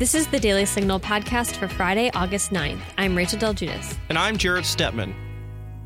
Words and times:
This 0.00 0.14
is 0.14 0.26
the 0.28 0.40
Daily 0.40 0.64
Signal 0.64 0.98
podcast 0.98 1.56
for 1.56 1.68
Friday, 1.68 2.10
August 2.14 2.52
9th. 2.52 2.80
I'm 2.96 3.14
Rachel 3.14 3.38
Del 3.38 3.52
Guidice. 3.52 3.98
And 4.08 4.16
I'm 4.16 4.38
Jarrett 4.38 4.64
Stepman. 4.64 5.12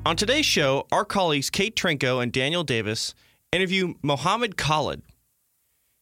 On 0.07 0.15
today's 0.15 0.47
show, 0.47 0.87
our 0.93 1.05
colleagues 1.05 1.51
Kate 1.51 1.75
Trinko 1.75 2.23
and 2.23 2.31
Daniel 2.31 2.63
Davis 2.63 3.13
interview 3.51 3.95
Mohammed 4.03 4.57
Khalid. 4.57 5.03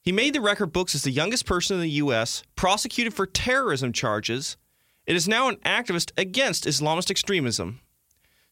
He 0.02 0.12
made 0.12 0.34
the 0.34 0.42
record 0.42 0.74
books 0.74 0.94
as 0.94 1.04
the 1.04 1.10
youngest 1.10 1.46
person 1.46 1.76
in 1.76 1.80
the 1.80 1.88
U.S. 1.88 2.42
prosecuted 2.54 3.14
for 3.14 3.24
terrorism 3.24 3.94
charges. 3.94 4.58
It 5.06 5.16
is 5.16 5.26
now 5.26 5.48
an 5.48 5.56
activist 5.64 6.12
against 6.18 6.66
Islamist 6.66 7.10
extremism. 7.10 7.80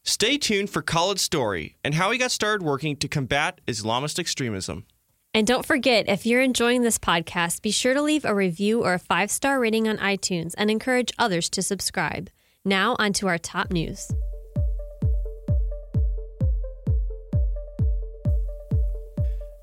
Stay 0.03 0.39
tuned 0.39 0.71
for 0.71 0.81
Khalid's 0.81 1.21
story 1.21 1.77
and 1.83 1.93
how 1.93 2.09
he 2.09 2.17
got 2.17 2.31
started 2.31 2.65
working 2.65 2.95
to 2.95 3.07
combat 3.07 3.61
Islamist 3.67 4.17
extremism. 4.17 4.87
And 5.33 5.47
don't 5.47 5.65
forget, 5.65 6.09
if 6.09 6.25
you're 6.25 6.41
enjoying 6.41 6.81
this 6.81 6.97
podcast, 6.97 7.61
be 7.61 7.71
sure 7.71 7.93
to 7.93 8.01
leave 8.01 8.25
a 8.25 8.35
review 8.35 8.83
or 8.83 8.93
a 8.93 8.99
five 8.99 9.31
star 9.31 9.61
rating 9.61 9.87
on 9.87 9.97
iTunes 9.97 10.53
and 10.57 10.69
encourage 10.69 11.13
others 11.17 11.49
to 11.51 11.61
subscribe. 11.61 12.29
Now, 12.65 12.97
on 12.99 13.13
to 13.13 13.27
our 13.27 13.37
top 13.37 13.71
news. 13.71 14.11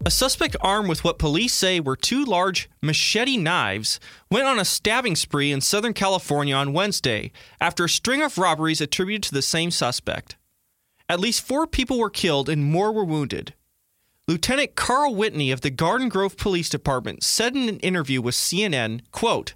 A 0.06 0.10
suspect 0.10 0.56
armed 0.62 0.88
with 0.88 1.04
what 1.04 1.18
police 1.18 1.52
say 1.52 1.80
were 1.80 1.96
two 1.96 2.24
large 2.24 2.70
machete 2.80 3.36
knives 3.36 4.00
went 4.30 4.46
on 4.46 4.58
a 4.58 4.64
stabbing 4.64 5.16
spree 5.16 5.52
in 5.52 5.60
Southern 5.60 5.92
California 5.92 6.54
on 6.54 6.72
Wednesday 6.72 7.30
after 7.60 7.84
a 7.84 7.90
string 7.90 8.22
of 8.22 8.38
robberies 8.38 8.80
attributed 8.80 9.24
to 9.24 9.34
the 9.34 9.42
same 9.42 9.70
suspect. 9.70 10.36
At 11.10 11.20
least 11.20 11.46
four 11.46 11.66
people 11.66 11.98
were 11.98 12.08
killed 12.08 12.48
and 12.48 12.64
more 12.64 12.90
were 12.90 13.04
wounded. 13.04 13.52
Lieutenant 14.28 14.74
Carl 14.74 15.14
Whitney 15.14 15.50
of 15.50 15.62
the 15.62 15.70
Garden 15.70 16.10
Grove 16.10 16.36
Police 16.36 16.68
Department 16.68 17.24
said 17.24 17.56
in 17.56 17.66
an 17.66 17.80
interview 17.80 18.20
with 18.20 18.34
CNN, 18.34 19.00
quote, 19.10 19.54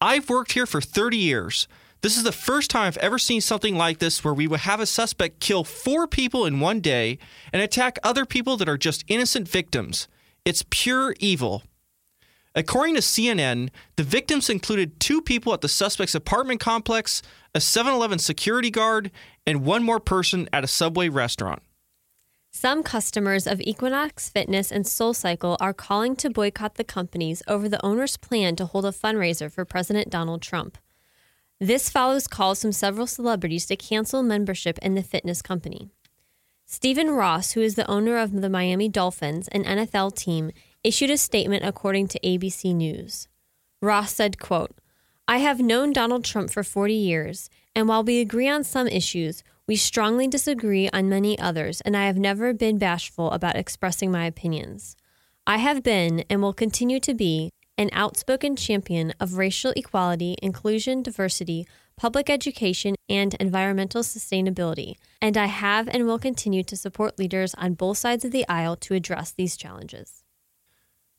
I've 0.00 0.30
worked 0.30 0.52
here 0.52 0.66
for 0.66 0.80
30 0.80 1.16
years. 1.16 1.66
This 2.00 2.16
is 2.16 2.22
the 2.22 2.30
first 2.30 2.70
time 2.70 2.86
I've 2.86 2.96
ever 2.98 3.18
seen 3.18 3.40
something 3.40 3.74
like 3.74 3.98
this 3.98 4.22
where 4.22 4.32
we 4.32 4.46
would 4.46 4.60
have 4.60 4.78
a 4.78 4.86
suspect 4.86 5.40
kill 5.40 5.64
four 5.64 6.06
people 6.06 6.46
in 6.46 6.60
one 6.60 6.78
day 6.78 7.18
and 7.52 7.60
attack 7.60 7.98
other 8.04 8.24
people 8.24 8.56
that 8.58 8.68
are 8.68 8.78
just 8.78 9.04
innocent 9.08 9.48
victims. 9.48 10.06
It's 10.44 10.64
pure 10.70 11.16
evil. 11.18 11.64
According 12.54 12.94
to 12.94 13.00
CNN, 13.00 13.68
the 13.96 14.04
victims 14.04 14.48
included 14.48 15.00
two 15.00 15.20
people 15.20 15.52
at 15.52 15.60
the 15.60 15.68
suspect's 15.68 16.14
apartment 16.14 16.60
complex, 16.60 17.20
a 17.52 17.60
7 17.60 17.92
Eleven 17.92 18.20
security 18.20 18.70
guard, 18.70 19.10
and 19.44 19.64
one 19.64 19.82
more 19.82 19.98
person 19.98 20.48
at 20.52 20.62
a 20.62 20.68
Subway 20.68 21.08
restaurant. 21.08 21.62
Some 22.50 22.82
customers 22.82 23.46
of 23.46 23.60
Equinox 23.60 24.30
Fitness 24.30 24.72
and 24.72 24.84
SoulCycle 24.84 25.58
are 25.60 25.74
calling 25.74 26.16
to 26.16 26.30
boycott 26.30 26.74
the 26.74 26.84
companies 26.84 27.42
over 27.46 27.68
the 27.68 27.84
owner's 27.84 28.16
plan 28.16 28.56
to 28.56 28.66
hold 28.66 28.86
a 28.86 28.90
fundraiser 28.90 29.52
for 29.52 29.64
President 29.64 30.10
Donald 30.10 30.42
Trump. 30.42 30.78
This 31.60 31.90
follows 31.90 32.26
calls 32.26 32.62
from 32.62 32.72
several 32.72 33.06
celebrities 33.06 33.66
to 33.66 33.76
cancel 33.76 34.22
membership 34.22 34.78
in 34.78 34.94
the 34.94 35.02
fitness 35.02 35.42
company. 35.42 35.90
Stephen 36.64 37.10
Ross, 37.10 37.52
who 37.52 37.60
is 37.60 37.74
the 37.74 37.88
owner 37.90 38.18
of 38.18 38.40
the 38.40 38.50
Miami 38.50 38.88
Dolphins, 38.88 39.48
an 39.48 39.64
NFL 39.64 40.14
team, 40.16 40.50
issued 40.84 41.10
a 41.10 41.16
statement 41.16 41.64
according 41.64 42.08
to 42.08 42.20
ABC 42.20 42.74
News. 42.74 43.28
Ross 43.80 44.14
said, 44.14 44.38
quote, 44.38 44.76
I 45.26 45.38
have 45.38 45.60
known 45.60 45.92
Donald 45.92 46.24
Trump 46.24 46.50
for 46.50 46.62
40 46.62 46.94
years, 46.94 47.50
and 47.74 47.88
while 47.88 48.02
we 48.02 48.20
agree 48.20 48.48
on 48.48 48.64
some 48.64 48.86
issues, 48.86 49.44
we 49.68 49.76
strongly 49.76 50.26
disagree 50.26 50.88
on 50.94 51.10
many 51.10 51.38
others, 51.38 51.82
and 51.82 51.94
I 51.94 52.06
have 52.06 52.16
never 52.16 52.54
been 52.54 52.78
bashful 52.78 53.30
about 53.30 53.54
expressing 53.54 54.10
my 54.10 54.24
opinions. 54.24 54.96
I 55.46 55.58
have 55.58 55.82
been, 55.82 56.24
and 56.30 56.40
will 56.40 56.54
continue 56.54 56.98
to 57.00 57.12
be, 57.12 57.50
an 57.76 57.90
outspoken 57.92 58.56
champion 58.56 59.12
of 59.20 59.34
racial 59.34 59.72
equality, 59.76 60.36
inclusion, 60.42 61.02
diversity, 61.02 61.66
public 61.96 62.30
education, 62.30 62.94
and 63.10 63.34
environmental 63.34 64.02
sustainability, 64.02 64.94
and 65.20 65.36
I 65.36 65.46
have 65.46 65.86
and 65.86 66.06
will 66.06 66.18
continue 66.18 66.62
to 66.64 66.76
support 66.76 67.18
leaders 67.18 67.54
on 67.54 67.74
both 67.74 67.98
sides 67.98 68.24
of 68.24 68.32
the 68.32 68.48
aisle 68.48 68.76
to 68.76 68.94
address 68.94 69.32
these 69.32 69.56
challenges. 69.56 70.24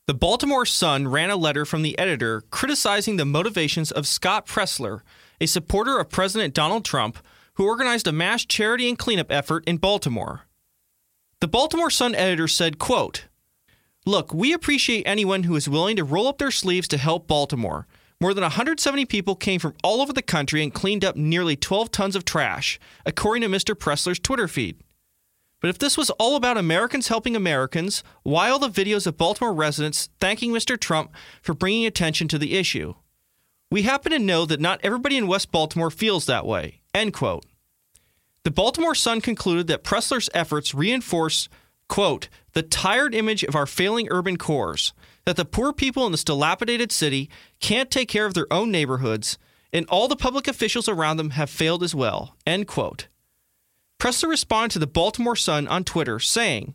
The 0.06 0.14
Baltimore 0.14 0.66
Sun 0.66 1.06
ran 1.06 1.30
a 1.30 1.36
letter 1.36 1.64
from 1.64 1.82
the 1.82 1.96
editor 1.98 2.40
criticizing 2.50 3.16
the 3.16 3.24
motivations 3.24 3.92
of 3.92 4.08
Scott 4.08 4.46
Presler, 4.46 5.02
a 5.40 5.46
supporter 5.46 6.00
of 6.00 6.10
President 6.10 6.52
Donald 6.52 6.84
Trump 6.84 7.18
who 7.60 7.66
organized 7.66 8.06
a 8.06 8.12
mass 8.12 8.46
charity 8.46 8.88
and 8.88 8.96
cleanup 8.96 9.30
effort 9.30 9.62
in 9.66 9.76
Baltimore. 9.76 10.46
The 11.40 11.46
Baltimore 11.46 11.90
Sun 11.90 12.14
editor 12.14 12.48
said, 12.48 12.78
quote, 12.78 13.26
Look, 14.06 14.32
we 14.32 14.54
appreciate 14.54 15.02
anyone 15.02 15.42
who 15.42 15.54
is 15.56 15.68
willing 15.68 15.96
to 15.96 16.04
roll 16.04 16.26
up 16.26 16.38
their 16.38 16.50
sleeves 16.50 16.88
to 16.88 16.96
help 16.96 17.28
Baltimore. 17.28 17.86
More 18.18 18.32
than 18.32 18.44
170 18.44 19.04
people 19.04 19.36
came 19.36 19.60
from 19.60 19.74
all 19.84 20.00
over 20.00 20.10
the 20.10 20.22
country 20.22 20.62
and 20.62 20.72
cleaned 20.72 21.04
up 21.04 21.16
nearly 21.16 21.54
12 21.54 21.90
tons 21.90 22.16
of 22.16 22.24
trash, 22.24 22.80
according 23.04 23.42
to 23.42 23.54
Mr. 23.54 23.74
Presler's 23.74 24.18
Twitter 24.18 24.48
feed. 24.48 24.82
But 25.60 25.68
if 25.68 25.76
this 25.76 25.98
was 25.98 26.08
all 26.12 26.36
about 26.36 26.56
Americans 26.56 27.08
helping 27.08 27.36
Americans, 27.36 28.02
why 28.22 28.48
all 28.48 28.58
the 28.58 28.70
videos 28.70 29.06
of 29.06 29.18
Baltimore 29.18 29.52
residents 29.52 30.08
thanking 30.18 30.50
Mr. 30.50 30.80
Trump 30.80 31.12
for 31.42 31.52
bringing 31.52 31.84
attention 31.84 32.26
to 32.28 32.38
the 32.38 32.56
issue? 32.56 32.94
We 33.70 33.82
happen 33.82 34.12
to 34.12 34.18
know 34.18 34.46
that 34.46 34.60
not 34.60 34.80
everybody 34.82 35.18
in 35.18 35.26
West 35.26 35.52
Baltimore 35.52 35.90
feels 35.90 36.24
that 36.24 36.46
way. 36.46 36.80
End 36.94 37.12
quote. 37.12 37.44
The 38.42 38.50
Baltimore 38.50 38.94
Sun 38.94 39.20
concluded 39.20 39.66
that 39.66 39.84
Presler's 39.84 40.30
efforts 40.32 40.74
reinforce, 40.74 41.48
quote, 41.88 42.28
the 42.52 42.62
tired 42.62 43.14
image 43.14 43.42
of 43.42 43.54
our 43.54 43.66
failing 43.66 44.08
urban 44.10 44.38
cores, 44.38 44.94
that 45.26 45.36
the 45.36 45.44
poor 45.44 45.74
people 45.74 46.06
in 46.06 46.12
this 46.12 46.24
dilapidated 46.24 46.90
city 46.90 47.28
can't 47.60 47.90
take 47.90 48.08
care 48.08 48.24
of 48.24 48.32
their 48.32 48.50
own 48.50 48.70
neighborhoods, 48.70 49.36
and 49.72 49.86
all 49.86 50.08
the 50.08 50.16
public 50.16 50.48
officials 50.48 50.88
around 50.88 51.18
them 51.18 51.30
have 51.30 51.50
failed 51.50 51.82
as 51.82 51.94
well, 51.94 52.34
end 52.46 52.66
quote. 52.66 53.08
Presler 54.00 54.30
responded 54.30 54.72
to 54.72 54.78
the 54.78 54.86
Baltimore 54.86 55.36
Sun 55.36 55.68
on 55.68 55.84
Twitter 55.84 56.18
saying, 56.18 56.74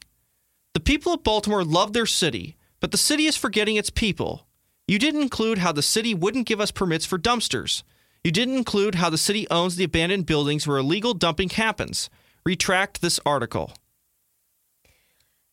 The 0.76 0.80
people 0.80 1.14
of 1.14 1.24
Baltimore 1.24 1.64
love 1.64 1.94
their 1.94 2.06
city, 2.06 2.56
but 2.80 2.92
the 2.92 2.97
city 2.97 3.26
is 3.26 3.36
forgetting 3.36 3.76
its 3.76 3.90
people. 3.90 4.46
You 4.88 5.00
didn't 5.00 5.24
include 5.24 5.58
how 5.58 5.72
the 5.72 5.82
city 5.82 6.14
wouldn't 6.14 6.46
give 6.46 6.62
us 6.62 6.70
permits 6.70 7.08
for 7.08 7.18
dumpsters. 7.18 7.82
You 8.25 8.31
didn't 8.31 8.58
include 8.58 8.96
how 8.96 9.12
the 9.12 9.19
city 9.19 9.47
owns 9.52 9.75
the 9.75 9.84
abandoned 9.84 10.25
buildings 10.25 10.66
where 10.66 10.80
illegal 10.80 11.13
dumping 11.13 11.50
happens. 11.50 12.09
Retract 12.44 13.00
this 13.00 13.19
article. 13.24 13.74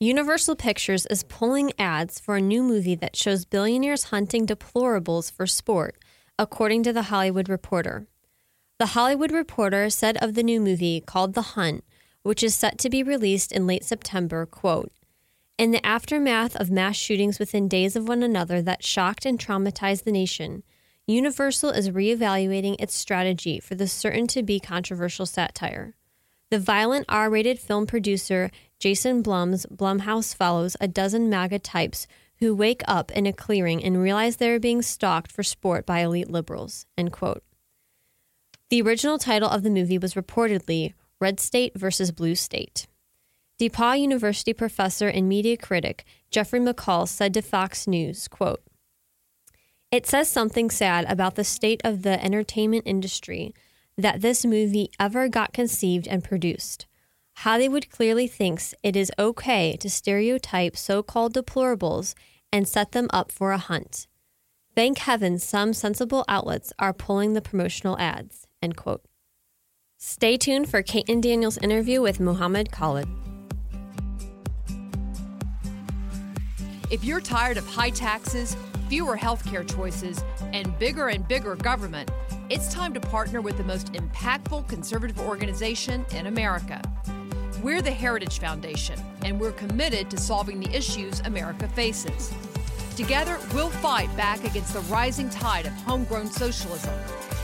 Universal 0.00 0.56
Pictures 0.56 1.05
is 1.11 1.22
pulling 1.22 1.75
ads 1.78 2.19
for 2.19 2.37
a 2.37 2.41
new 2.41 2.62
movie 2.62 2.94
that 2.94 3.15
shows 3.15 3.44
billionaires 3.44 4.05
hunting 4.05 4.47
deplorables 4.47 5.31
for 5.31 5.47
sport, 5.47 5.99
according 6.38 6.82
to 6.84 6.94
The 6.94 7.03
Hollywood 7.03 7.50
Reporter. 7.50 8.06
The 8.78 8.87
Hollywood 8.87 9.32
Reporter 9.32 9.91
said 9.91 10.16
of 10.22 10.32
the 10.32 10.43
new 10.43 10.59
movie 10.59 11.03
called 11.03 11.34
The 11.34 11.53
Hunt, 11.53 11.84
which 12.22 12.43
is 12.43 12.55
set 12.55 12.78
to 12.78 12.88
be 12.88 13.03
released 13.03 13.53
in 13.53 13.66
late 13.66 13.84
September, 13.84 14.47
quote, 14.47 14.91
In 15.59 15.72
the 15.72 15.84
aftermath 15.84 16.56
of 16.56 16.71
mass 16.71 16.97
shootings 16.97 17.38
within 17.38 17.69
days 17.69 17.97
of 17.97 18.09
one 18.09 18.22
another 18.22 18.62
that 18.62 18.82
shocked 18.82 19.27
and 19.27 19.38
traumatized 19.38 20.05
the 20.05 20.11
nation, 20.11 20.62
Universal 21.09 21.71
is 21.71 21.91
reevaluating 21.91 22.77
its 22.79 22.95
strategy 22.95 23.59
for 23.59 23.75
the 23.75 23.89
certain 23.89 24.29
to 24.29 24.43
be 24.43 24.61
controversial 24.61 25.27
satire. 25.27 25.95
The 26.51 26.61
violent 26.61 27.07
R 27.09 27.29
rated 27.29 27.59
film 27.59 27.87
producer 27.87 28.51
Jason 28.79 29.23
Blum's 29.23 29.67
Blumhouse 29.67 30.35
follows 30.35 30.77
a 30.81 30.87
dozen 30.87 31.29
MAGA 31.29 31.59
types 31.59 32.07
who 32.39 32.55
wake 32.55 32.83
up 32.87 33.11
in 33.12 33.27
a 33.27 33.33
clearing 33.33 33.83
and 33.83 34.01
realize 34.01 34.37
they're 34.37 34.61
being 34.61 34.83
stalked 34.83 35.33
for 35.33 35.43
sport 35.43 35.87
by 35.87 36.01
elite 36.01 36.31
liberals. 36.31 36.87
The 36.97 38.83
original 38.83 39.19
title 39.19 39.49
of 39.49 39.62
the 39.62 39.71
movie 39.71 39.99
was 39.99 40.15
reportedly 40.15 40.95
Red 41.21 41.41
State 41.41 41.73
versus 41.77 42.12
Blue 42.12 42.35
State. 42.35 42.87
DePauw 43.61 44.01
University 44.01 44.53
professor 44.53 45.09
and 45.09 45.29
media 45.29 45.57
critic 45.57 46.05
Jeffrey 46.31 46.61
McCall 46.61 47.09
said 47.09 47.35
to 47.35 47.43
Fox 47.43 47.87
News, 47.87 48.29
quote, 48.29 48.62
it 49.93 50.06
says 50.06 50.27
something 50.27 50.71
sad 50.71 51.05
about 51.05 51.35
the 51.35 51.44
state 51.44 51.83
of 51.85 52.03
the 52.03 52.25
entertainment 52.25 52.85
industry 52.87 53.55
that 53.99 54.23
this 54.23 54.44
movie 54.44 54.91
ever 54.99 55.29
got 55.29 55.53
conceived 55.53 56.09
and 56.09 56.25
produced. 56.25 56.87
Hollywood 57.37 57.91
clearly 57.91 58.27
thinks 58.27 58.75
it 58.83 58.97
is 58.97 59.12
okay 59.19 59.77
to 59.77 59.91
stereotype 59.91 60.79
so 60.79 61.03
called 61.03 61.35
deplorables 61.35 62.15
and 62.50 62.67
set 62.67 62.93
them 62.93 63.09
up 63.12 63.31
for 63.31 63.53
a 63.53 63.59
hunt. 63.59 64.06
Thank 64.75 64.99
heaven 64.99 65.39
some 65.39 65.75
sensible 65.75 66.25
outlets 66.27 66.73
are 66.79 66.95
pulling 66.95 67.35
the 67.35 67.43
promotional 67.43 67.99
ads. 67.99 68.47
End 68.62 68.77
quote. 68.77 69.05
Stay 69.99 70.38
tuned 70.38 70.71
for 70.71 70.83
Kate 70.83 71.09
and 71.09 71.23
Daniel's 71.23 71.59
interview 71.59 72.00
with 72.00 72.19
Mohammed 72.19 72.73
Khalid. 72.73 73.09
If 76.91 77.05
you're 77.05 77.21
tired 77.21 77.59
of 77.59 77.67
high 77.67 77.91
taxes, 77.91 78.56
fewer 78.93 79.17
healthcare 79.17 79.67
choices, 79.67 80.23
and 80.53 80.79
bigger 80.79 81.09
and 81.09 81.27
bigger 81.27 81.56
government, 81.56 82.11
it's 82.50 82.71
time 82.71 82.93
to 82.93 83.00
partner 83.00 83.41
with 83.41 83.56
the 83.56 83.65
most 83.65 83.91
impactful 83.94 84.69
conservative 84.69 85.19
organization 85.19 86.05
in 86.11 86.27
America. 86.27 86.79
We're 87.62 87.81
the 87.81 87.91
Heritage 87.91 88.39
Foundation, 88.39 89.00
and 89.25 89.41
we're 89.41 89.53
committed 89.53 90.11
to 90.11 90.19
solving 90.19 90.61
the 90.61 90.69
issues 90.77 91.21
America 91.21 91.69
faces. 91.69 92.35
Together, 92.94 93.39
we'll 93.55 93.71
fight 93.71 94.15
back 94.15 94.44
against 94.44 94.75
the 94.75 94.81
rising 94.81 95.31
tide 95.31 95.65
of 95.65 95.73
homegrown 95.73 96.31
socialism, 96.31 96.93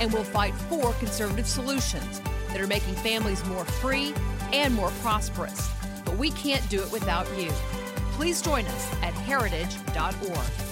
and 0.02 0.12
we'll 0.12 0.24
fight 0.24 0.52
for 0.68 0.92
conservative 0.98 1.46
solutions 1.46 2.20
that 2.48 2.60
are 2.60 2.66
making 2.66 2.94
families 2.96 3.42
more 3.46 3.64
free 3.64 4.12
and 4.52 4.74
more 4.74 4.90
prosperous. 5.00 5.70
But 6.04 6.18
we 6.18 6.30
can't 6.32 6.68
do 6.68 6.82
it 6.82 6.92
without 6.92 7.26
you. 7.38 7.48
Please 8.12 8.42
join 8.42 8.66
us 8.66 8.92
at 9.02 9.14
heritage.org. 9.14 10.67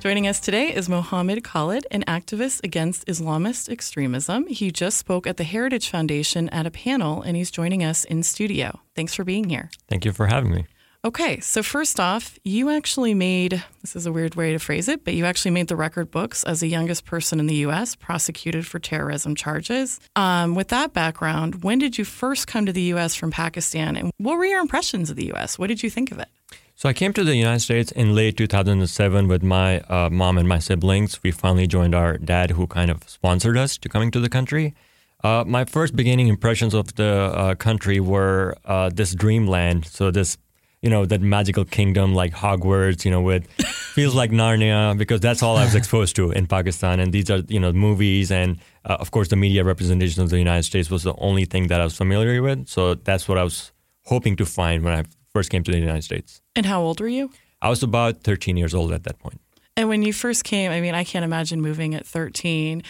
Joining 0.00 0.28
us 0.28 0.38
today 0.38 0.72
is 0.72 0.88
Mohammed 0.88 1.42
Khalid, 1.42 1.84
an 1.90 2.04
activist 2.06 2.62
against 2.62 3.04
Islamist 3.08 3.68
extremism. 3.68 4.46
He 4.46 4.70
just 4.70 4.96
spoke 4.96 5.26
at 5.26 5.38
the 5.38 5.44
Heritage 5.44 5.88
Foundation 5.90 6.48
at 6.50 6.66
a 6.66 6.70
panel, 6.70 7.20
and 7.20 7.36
he's 7.36 7.50
joining 7.50 7.82
us 7.82 8.04
in 8.04 8.22
studio. 8.22 8.78
Thanks 8.94 9.12
for 9.12 9.24
being 9.24 9.50
here. 9.50 9.70
Thank 9.88 10.04
you 10.04 10.12
for 10.12 10.26
having 10.26 10.52
me. 10.52 10.66
Okay, 11.04 11.40
so 11.40 11.64
first 11.64 11.98
off, 11.98 12.38
you 12.44 12.70
actually 12.70 13.12
made 13.12 13.64
this 13.80 13.96
is 13.96 14.06
a 14.06 14.12
weird 14.12 14.36
way 14.36 14.52
to 14.52 14.60
phrase 14.60 14.86
it, 14.86 15.04
but 15.04 15.14
you 15.14 15.24
actually 15.24 15.50
made 15.50 15.66
the 15.66 15.76
record 15.76 16.12
books 16.12 16.44
as 16.44 16.60
the 16.60 16.68
youngest 16.68 17.04
person 17.04 17.40
in 17.40 17.48
the 17.48 17.56
U.S. 17.56 17.96
prosecuted 17.96 18.66
for 18.66 18.78
terrorism 18.78 19.34
charges. 19.34 19.98
Um, 20.14 20.54
with 20.54 20.68
that 20.68 20.92
background, 20.92 21.64
when 21.64 21.80
did 21.80 21.98
you 21.98 22.04
first 22.04 22.46
come 22.46 22.66
to 22.66 22.72
the 22.72 22.82
U.S. 22.82 23.16
from 23.16 23.32
Pakistan, 23.32 23.96
and 23.96 24.12
what 24.18 24.38
were 24.38 24.44
your 24.44 24.60
impressions 24.60 25.10
of 25.10 25.16
the 25.16 25.26
U.S.? 25.26 25.58
What 25.58 25.66
did 25.66 25.82
you 25.82 25.90
think 25.90 26.12
of 26.12 26.20
it? 26.20 26.28
So 26.78 26.88
I 26.88 26.92
came 26.92 27.12
to 27.14 27.24
the 27.24 27.34
United 27.34 27.58
States 27.58 27.90
in 27.90 28.14
late 28.14 28.36
2007 28.36 29.26
with 29.26 29.42
my 29.42 29.80
uh, 29.80 30.08
mom 30.10 30.38
and 30.38 30.48
my 30.48 30.60
siblings. 30.60 31.20
We 31.24 31.32
finally 31.32 31.66
joined 31.66 31.92
our 31.92 32.18
dad, 32.18 32.52
who 32.52 32.68
kind 32.68 32.88
of 32.88 33.02
sponsored 33.08 33.58
us 33.58 33.76
to 33.78 33.88
coming 33.88 34.12
to 34.12 34.20
the 34.20 34.28
country. 34.28 34.76
Uh, 35.24 35.42
my 35.44 35.64
first 35.64 35.96
beginning 35.96 36.28
impressions 36.28 36.74
of 36.74 36.94
the 36.94 37.32
uh, 37.34 37.54
country 37.56 37.98
were 37.98 38.54
uh, 38.64 38.90
this 38.94 39.12
dreamland. 39.12 39.86
So 39.86 40.12
this, 40.12 40.38
you 40.80 40.88
know, 40.88 41.04
that 41.04 41.20
magical 41.20 41.64
kingdom 41.64 42.14
like 42.14 42.32
Hogwarts, 42.32 43.04
you 43.04 43.10
know, 43.10 43.22
with 43.22 43.50
feels 43.96 44.14
like 44.14 44.30
Narnia 44.30 44.96
because 44.96 45.20
that's 45.20 45.42
all 45.42 45.56
I 45.56 45.64
was 45.64 45.74
exposed 45.74 46.14
to 46.14 46.30
in 46.30 46.46
Pakistan. 46.46 47.00
And 47.00 47.12
these 47.12 47.28
are, 47.28 47.42
you 47.48 47.58
know, 47.58 47.72
movies 47.72 48.30
and 48.30 48.56
uh, 48.84 48.98
of 49.00 49.10
course 49.10 49.26
the 49.26 49.36
media 49.36 49.64
representation 49.64 50.22
of 50.22 50.30
the 50.30 50.38
United 50.38 50.62
States 50.62 50.92
was 50.92 51.02
the 51.02 51.16
only 51.18 51.44
thing 51.44 51.66
that 51.66 51.80
I 51.80 51.84
was 51.84 51.96
familiar 51.96 52.40
with. 52.40 52.68
So 52.68 52.94
that's 52.94 53.26
what 53.26 53.36
I 53.36 53.42
was 53.42 53.72
hoping 54.04 54.36
to 54.36 54.46
find 54.46 54.84
when 54.84 54.94
I 54.94 55.02
first 55.34 55.50
came 55.50 55.62
to 55.64 55.70
the 55.70 55.78
United 55.78 56.02
States. 56.04 56.40
And 56.56 56.66
how 56.66 56.80
old 56.80 57.00
were 57.00 57.08
you? 57.08 57.30
I 57.60 57.68
was 57.68 57.82
about 57.82 58.22
13 58.22 58.56
years 58.56 58.74
old 58.74 58.92
at 58.92 59.04
that 59.04 59.18
point. 59.18 59.40
And 59.76 59.88
when 59.88 60.02
you 60.02 60.12
first 60.12 60.44
came, 60.44 60.72
I 60.72 60.80
mean, 60.80 60.94
I 60.94 61.04
can't 61.04 61.24
imagine 61.24 61.60
moving 61.60 61.94
at 61.94 62.06
13. 62.06 62.82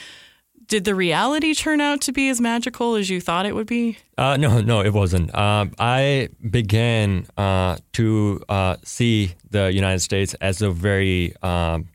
Did 0.66 0.84
the 0.84 0.94
reality 0.94 1.54
turn 1.54 1.80
out 1.80 2.02
to 2.02 2.12
be 2.12 2.28
as 2.28 2.40
magical 2.40 2.94
as 2.94 3.08
you 3.08 3.20
thought 3.20 3.46
it 3.46 3.54
would 3.54 3.66
be? 3.66 3.98
Uh, 4.18 4.36
no, 4.36 4.60
no, 4.60 4.80
it 4.80 4.92
wasn't. 4.92 5.34
Uh, 5.34 5.66
I 5.78 6.28
began 6.50 7.26
uh, 7.38 7.78
to 7.94 8.42
uh, 8.48 8.76
see 8.84 9.34
the 9.50 9.72
United 9.72 10.00
States 10.00 10.34
as 10.34 10.60
a 10.60 10.70
very, 10.70 11.34
um, 11.42 11.88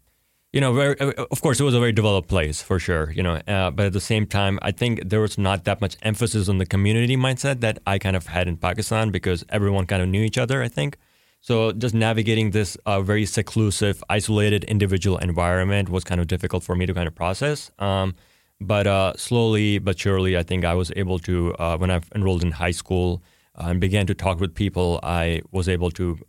you 0.53 0.61
know, 0.61 0.71
very, 0.71 0.99
uh, 0.99 1.25
of 1.31 1.41
course, 1.41 1.59
it 1.59 1.63
was 1.63 1.73
a 1.73 1.79
very 1.79 1.91
developed 1.91 2.29
place 2.29 2.61
for 2.61 2.77
sure, 2.77 3.11
you 3.11 3.23
know, 3.23 3.41
uh, 3.47 3.71
but 3.71 3.87
at 3.87 3.93
the 3.93 3.99
same 3.99 4.27
time, 4.27 4.59
I 4.61 4.71
think 4.71 5.09
there 5.09 5.19
was 5.19 5.37
not 5.37 5.63
that 5.63 5.81
much 5.81 5.97
emphasis 6.03 6.47
on 6.47 6.59
the 6.59 6.65
community 6.67 7.17
mindset 7.17 7.59
that 7.61 7.79
I 7.87 7.97
kind 7.97 8.15
of 8.15 8.27
had 8.27 8.47
in 8.47 8.57
Pakistan 8.57 9.09
because 9.09 9.43
everyone 9.49 9.87
kind 9.87 10.03
of 10.03 10.09
knew 10.09 10.21
each 10.21 10.37
other, 10.37 10.61
I 10.61 10.67
think. 10.67 10.97
So 11.41 11.71
just 11.71 11.95
navigating 11.95 12.51
this 12.51 12.77
uh, 12.85 13.01
very 13.01 13.25
seclusive, 13.25 14.03
isolated 14.09 14.63
individual 14.65 15.17
environment 15.17 15.89
was 15.89 16.03
kind 16.03 16.21
of 16.21 16.27
difficult 16.27 16.63
for 16.63 16.75
me 16.75 16.85
to 16.85 16.93
kind 16.93 17.07
of 17.07 17.15
process. 17.15 17.71
Um, 17.79 18.13
but 18.61 18.85
uh, 18.85 19.13
slowly 19.17 19.79
but 19.79 19.99
surely, 19.99 20.37
I 20.37 20.43
think 20.43 20.63
I 20.65 20.75
was 20.75 20.91
able 20.95 21.17
to, 21.19 21.55
uh, 21.55 21.77
when 21.77 21.89
I 21.89 21.99
enrolled 22.13 22.43
in 22.43 22.51
high 22.51 22.71
school 22.71 23.23
uh, 23.59 23.69
and 23.69 23.81
began 23.81 24.05
to 24.05 24.13
talk 24.13 24.39
with 24.39 24.53
people, 24.53 24.99
I 25.01 25.41
was 25.51 25.67
able 25.67 25.89
to 25.91 26.19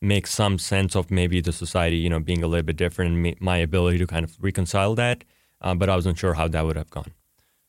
make 0.00 0.26
some 0.26 0.58
sense 0.58 0.94
of 0.94 1.10
maybe 1.10 1.40
the 1.40 1.52
society, 1.52 1.96
you 1.96 2.08
know, 2.08 2.20
being 2.20 2.42
a 2.42 2.46
little 2.46 2.64
bit 2.64 2.76
different 2.76 3.14
and 3.14 3.40
my 3.40 3.56
ability 3.56 3.98
to 3.98 4.06
kind 4.06 4.24
of 4.24 4.36
reconcile 4.40 4.94
that. 4.94 5.24
Uh, 5.60 5.74
but 5.74 5.88
I 5.88 5.96
wasn't 5.96 6.18
sure 6.18 6.34
how 6.34 6.46
that 6.48 6.64
would 6.64 6.76
have 6.76 6.90
gone. 6.90 7.12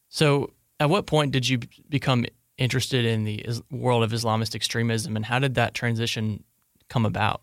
So, 0.10 0.52
at 0.80 0.90
what 0.90 1.08
point 1.08 1.32
did 1.32 1.50
you 1.50 1.60
become 1.90 2.26
interested 2.58 3.06
in 3.06 3.24
the 3.24 3.46
world 3.72 4.04
of 4.04 4.12
Islamist 4.12 4.54
extremism, 4.56 5.16
and 5.16 5.26
how 5.26 5.40
did 5.40 5.56
that 5.56 5.74
transition 5.74 6.44
come 6.88 7.06
about? 7.06 7.42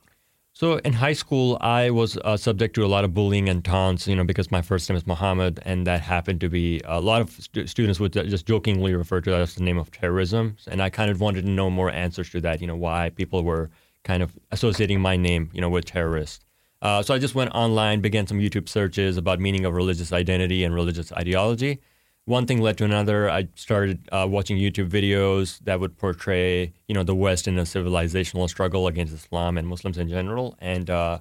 So 0.52 0.76
in 0.78 0.94
high 0.94 1.12
school, 1.12 1.58
I 1.60 1.90
was 1.90 2.16
uh, 2.24 2.38
subject 2.38 2.74
to 2.76 2.84
a 2.84 2.88
lot 2.88 3.04
of 3.04 3.12
bullying 3.12 3.50
and 3.50 3.62
taunts, 3.62 4.08
you 4.08 4.16
know, 4.16 4.24
because 4.24 4.50
my 4.50 4.62
first 4.62 4.88
name 4.88 4.96
is 4.96 5.06
Muhammad, 5.06 5.60
and 5.66 5.86
that 5.86 6.00
happened 6.00 6.40
to 6.40 6.48
be 6.48 6.80
a 6.86 6.98
lot 6.98 7.20
of 7.20 7.30
st- 7.30 7.68
students 7.68 8.00
would 8.00 8.14
just 8.14 8.46
jokingly 8.46 8.94
refer 8.94 9.20
to 9.20 9.30
that 9.32 9.40
as 9.42 9.54
the 9.54 9.62
name 9.62 9.76
of 9.76 9.90
terrorism. 9.90 10.56
And 10.66 10.80
I 10.80 10.88
kind 10.88 11.10
of 11.10 11.20
wanted 11.20 11.42
to 11.42 11.50
know 11.50 11.68
more 11.68 11.90
answers 11.90 12.30
to 12.30 12.40
that, 12.40 12.62
you 12.62 12.66
know, 12.66 12.74
why 12.74 13.10
people 13.10 13.44
were 13.44 13.68
kind 14.06 14.22
of 14.22 14.30
associating 14.50 15.00
my 15.00 15.16
name, 15.16 15.50
you 15.52 15.60
know, 15.60 15.68
with 15.68 15.84
terrorists. 15.84 16.44
Uh, 16.80 17.02
so 17.02 17.14
I 17.14 17.18
just 17.18 17.34
went 17.34 17.50
online, 17.52 18.00
began 18.00 18.26
some 18.26 18.38
YouTube 18.38 18.68
searches 18.68 19.16
about 19.16 19.40
meaning 19.40 19.64
of 19.66 19.74
religious 19.74 20.12
identity 20.12 20.64
and 20.64 20.74
religious 20.74 21.12
ideology 21.12 21.80
one 22.26 22.44
thing 22.44 22.60
led 22.60 22.76
to 22.78 22.84
another. 22.84 23.30
I 23.30 23.48
started 23.54 24.08
uh, 24.12 24.26
watching 24.28 24.58
YouTube 24.58 24.90
videos 24.90 25.60
that 25.60 25.80
would 25.80 25.96
portray, 25.96 26.72
you 26.88 26.94
know, 26.94 27.04
the 27.04 27.14
West 27.14 27.48
in 27.48 27.58
a 27.58 27.62
civilizational 27.62 28.48
struggle 28.48 28.88
against 28.88 29.14
Islam 29.14 29.56
and 29.56 29.66
Muslims 29.66 29.96
in 29.96 30.08
general, 30.08 30.56
and 30.58 30.90
uh, 30.90 31.20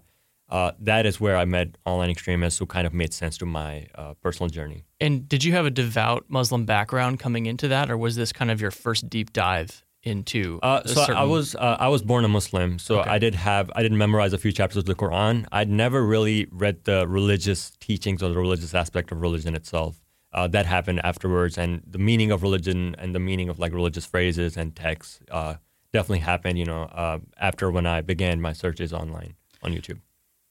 uh, 0.49 0.71
that 0.79 1.05
is 1.05 1.21
where 1.21 1.37
I 1.37 1.45
met 1.45 1.77
online 1.85 2.09
extremists 2.09 2.59
who 2.59 2.65
kind 2.65 2.85
of 2.85 2.93
made 2.93 3.13
sense 3.13 3.37
to 3.37 3.45
my 3.45 3.87
uh, 3.95 4.15
personal 4.15 4.49
journey. 4.49 4.85
And 4.99 5.29
did 5.29 5.43
you 5.43 5.53
have 5.53 5.65
a 5.65 5.71
devout 5.71 6.25
Muslim 6.27 6.65
background 6.65 7.19
coming 7.19 7.45
into 7.45 7.67
that, 7.67 7.89
or 7.89 7.97
was 7.97 8.15
this 8.15 8.33
kind 8.33 8.49
of 8.49 8.59
your 8.59 8.71
first 8.71 9.07
deep 9.07 9.31
dive 9.31 9.84
into? 10.05 10.59
Uh, 10.63 10.83
so 10.85 10.93
certain... 10.93 11.17
I 11.17 11.23
was 11.23 11.55
uh, 11.55 11.77
I 11.79 11.89
was 11.89 12.01
born 12.01 12.23
a 12.23 12.29
Muslim, 12.29 12.79
so 12.79 12.99
okay. 12.99 13.09
I 13.09 13.19
did 13.19 13.35
have 13.35 13.69
I 13.75 13.83
did 13.83 13.91
memorize 13.91 14.31
a 14.31 14.37
few 14.37 14.51
chapters 14.51 14.77
of 14.77 14.85
the 14.85 14.95
Quran. 14.95 15.45
I'd 15.51 15.69
never 15.69 16.05
really 16.05 16.47
read 16.51 16.85
the 16.85 17.07
religious 17.07 17.71
teachings 17.79 18.23
or 18.23 18.29
the 18.29 18.37
religious 18.37 18.73
aspect 18.73 19.11
of 19.11 19.21
religion 19.21 19.55
itself 19.55 19.99
uh, 20.35 20.47
that 20.49 20.65
happened 20.65 21.01
afterwards, 21.03 21.57
and 21.57 21.81
the 21.87 21.97
meaning 21.97 22.29
of 22.31 22.43
religion 22.43 22.95
and 22.99 23.15
the 23.15 23.19
meaning 23.19 23.49
of 23.49 23.57
like 23.57 23.73
religious 23.73 24.05
phrases 24.05 24.55
and 24.57 24.75
texts 24.75 25.19
uh, 25.31 25.55
definitely 25.93 26.19
happened. 26.19 26.59
You 26.59 26.65
know, 26.65 26.83
uh, 26.83 27.19
after 27.37 27.71
when 27.71 27.85
I 27.85 28.01
began 28.01 28.41
my 28.41 28.53
searches 28.53 28.93
online 28.93 29.35
on 29.63 29.73
YouTube. 29.73 29.99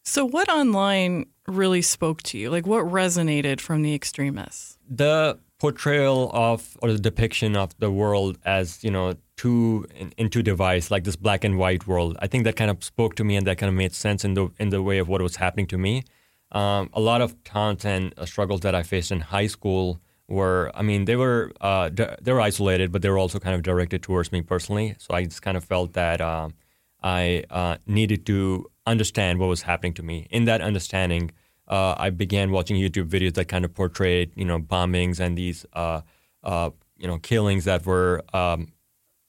So, 0.03 0.25
what 0.25 0.49
online 0.51 1.27
really 1.47 1.83
spoke 1.83 2.23
to 2.25 2.39
you? 2.39 2.51
Like, 2.51 2.67
what 2.67 2.85
resonated 2.85 3.61
from 3.61 3.83
the 3.83 3.95
extremists? 3.95 4.79
The 4.89 5.39
portrayal 5.59 6.31
of 6.35 6.77
or 6.83 6.93
the 6.93 6.99
depiction 6.99 7.57
of 7.57 7.79
the 7.79 7.91
world 7.91 8.39
as 8.45 8.83
you 8.85 8.91
know 8.91 9.15
two 9.37 9.87
into 10.17 10.43
device 10.43 10.91
like 10.91 11.05
this 11.05 11.17
black 11.17 11.45
and 11.45 11.59
white 11.59 11.87
world 11.87 12.17
i 12.21 12.27
think 12.27 12.45
that 12.45 12.57
kind 12.57 12.71
of 12.71 12.83
spoke 12.85 13.15
to 13.17 13.25
me 13.25 13.37
and 13.37 13.47
that 13.47 13.59
kind 13.59 13.69
of 13.69 13.75
made 13.75 13.93
sense 13.93 14.25
in 14.25 14.35
the 14.35 14.49
in 14.59 14.69
the 14.71 14.83
way 14.83 14.99
of 14.99 15.09
what 15.09 15.21
was 15.21 15.37
happening 15.37 15.67
to 15.67 15.77
me 15.77 16.05
um, 16.55 16.89
a 16.93 17.01
lot 17.01 17.21
of 17.21 17.43
taunts 17.43 17.85
and 17.85 18.15
uh, 18.17 18.25
struggles 18.25 18.61
that 18.61 18.75
I 18.75 18.85
faced 18.85 19.11
in 19.11 19.21
high 19.21 19.49
school 19.49 20.01
were, 20.29 20.71
I 20.75 20.83
mean, 20.83 21.05
they 21.05 21.17
were 21.17 21.53
uh, 21.61 21.91
they 21.93 22.33
were 22.33 22.41
isolated, 22.41 22.93
but 22.93 23.03
they 23.03 23.11
were 23.11 23.19
also 23.19 23.41
kind 23.41 23.57
of 23.57 23.63
directed 23.63 24.03
towards 24.03 24.31
me 24.31 24.41
personally. 24.41 24.95
So 24.99 25.15
I 25.15 25.25
just 25.25 25.43
kind 25.43 25.57
of 25.57 25.65
felt 25.65 25.95
that 25.95 26.21
um, 26.21 26.55
I 27.03 27.45
uh, 27.51 27.79
needed 27.87 28.25
to 28.27 28.71
understand 28.87 29.41
what 29.41 29.49
was 29.49 29.63
happening 29.63 29.95
to 29.95 30.03
me. 30.03 30.29
In 30.31 30.45
that 30.45 30.61
understanding, 30.61 31.33
uh, 31.67 31.95
I 31.99 32.11
began 32.11 32.53
watching 32.53 32.77
YouTube 32.77 33.09
videos 33.09 33.35
that 33.35 33.47
kind 33.47 33.65
of 33.65 33.75
portrayed, 33.75 34.33
you 34.37 34.45
know, 34.45 34.61
bombings 34.61 35.19
and 35.19 35.37
these, 35.37 35.67
uh, 35.73 36.03
uh, 36.45 36.71
you 36.97 37.09
know, 37.09 37.19
killings 37.19 37.65
that 37.65 37.85
were, 37.85 38.23
um, 38.33 38.69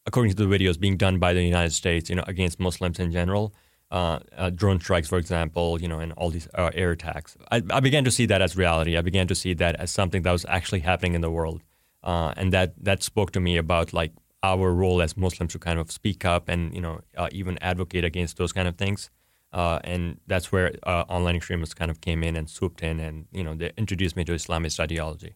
according 0.05 0.33
to 0.33 0.45
the 0.45 0.57
videos, 0.57 0.79
being 0.79 0.97
done 0.97 1.19
by 1.19 1.33
the 1.33 1.43
United 1.43 1.71
States, 1.71 2.09
you 2.09 2.15
know, 2.15 2.23
against 2.27 2.59
Muslims 2.59 2.99
in 2.99 3.11
general 3.11 3.53
uh, 3.91 4.19
uh, 4.35 4.49
drone 4.49 4.79
strikes, 4.79 5.07
for 5.07 5.17
example, 5.17 5.81
you 5.81 5.87
know, 5.87 5.99
and 5.99 6.11
all 6.13 6.29
these 6.29 6.47
uh, 6.55 6.71
air 6.73 6.91
attacks. 6.91 7.37
I, 7.51 7.61
I, 7.69 7.79
began 7.79 8.03
to 8.03 8.11
see 8.11 8.25
that 8.25 8.41
as 8.41 8.57
reality. 8.57 8.97
I 8.97 9.01
began 9.01 9.27
to 9.27 9.35
see 9.35 9.53
that 9.53 9.75
as 9.75 9.91
something 9.91 10.23
that 10.23 10.31
was 10.31 10.45
actually 10.49 10.79
happening 10.79 11.13
in 11.13 11.21
the 11.21 11.29
world, 11.29 11.61
uh, 12.03 12.33
and 12.35 12.51
that 12.51 12.73
that 12.83 13.03
spoke 13.03 13.31
to 13.31 13.39
me 13.39 13.57
about 13.57 13.93
like 13.93 14.11
our 14.41 14.73
role 14.73 15.01
as 15.01 15.15
Muslims 15.15 15.53
to 15.53 15.59
kind 15.59 15.79
of 15.79 15.91
speak 15.91 16.25
up 16.25 16.49
and 16.49 16.73
you 16.73 16.81
know 16.81 17.01
uh, 17.15 17.29
even 17.31 17.57
advocate 17.61 18.03
against 18.03 18.37
those 18.37 18.51
kind 18.51 18.67
of 18.67 18.75
things. 18.75 19.09
Uh, 19.53 19.79
and 19.85 20.19
that's 20.27 20.51
where 20.51 20.73
online 20.85 21.37
extremists 21.37 21.73
kind 21.73 21.89
of 21.89 22.01
came 22.01 22.23
in 22.23 22.35
and 22.35 22.49
swooped 22.49 22.81
in, 22.83 22.99
and 22.99 23.27
you 23.31 23.43
know 23.43 23.53
they 23.53 23.71
introduced 23.77 24.15
me 24.15 24.23
to 24.25 24.33
Islamist 24.33 24.79
ideology. 24.79 25.35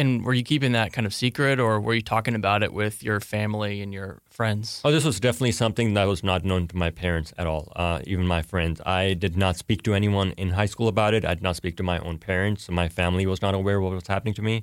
And 0.00 0.24
were 0.24 0.32
you 0.32 0.42
keeping 0.42 0.72
that 0.72 0.94
kind 0.94 1.06
of 1.06 1.12
secret, 1.12 1.60
or 1.60 1.78
were 1.78 1.92
you 1.92 2.00
talking 2.00 2.34
about 2.34 2.62
it 2.62 2.72
with 2.72 3.02
your 3.02 3.20
family 3.20 3.82
and 3.82 3.92
your 3.92 4.22
friends? 4.30 4.80
Oh, 4.82 4.90
this 4.90 5.04
was 5.04 5.20
definitely 5.20 5.52
something 5.52 5.92
that 5.92 6.04
was 6.04 6.24
not 6.24 6.42
known 6.42 6.66
to 6.68 6.76
my 6.76 6.88
parents 6.88 7.34
at 7.36 7.46
all, 7.46 7.70
uh, 7.76 8.00
even 8.06 8.26
my 8.26 8.40
friends. 8.40 8.80
I 8.86 9.12
did 9.12 9.36
not 9.36 9.56
speak 9.56 9.82
to 9.82 9.92
anyone 9.92 10.30
in 10.32 10.50
high 10.50 10.64
school 10.64 10.88
about 10.88 11.12
it. 11.12 11.26
I 11.26 11.34
did 11.34 11.42
not 11.42 11.56
speak 11.56 11.76
to 11.76 11.82
my 11.82 11.98
own 11.98 12.16
parents. 12.16 12.64
So 12.64 12.72
my 12.72 12.88
family 12.88 13.26
was 13.26 13.42
not 13.42 13.54
aware 13.54 13.76
of 13.76 13.82
what 13.82 13.92
was 13.92 14.06
happening 14.06 14.32
to 14.34 14.42
me. 14.42 14.62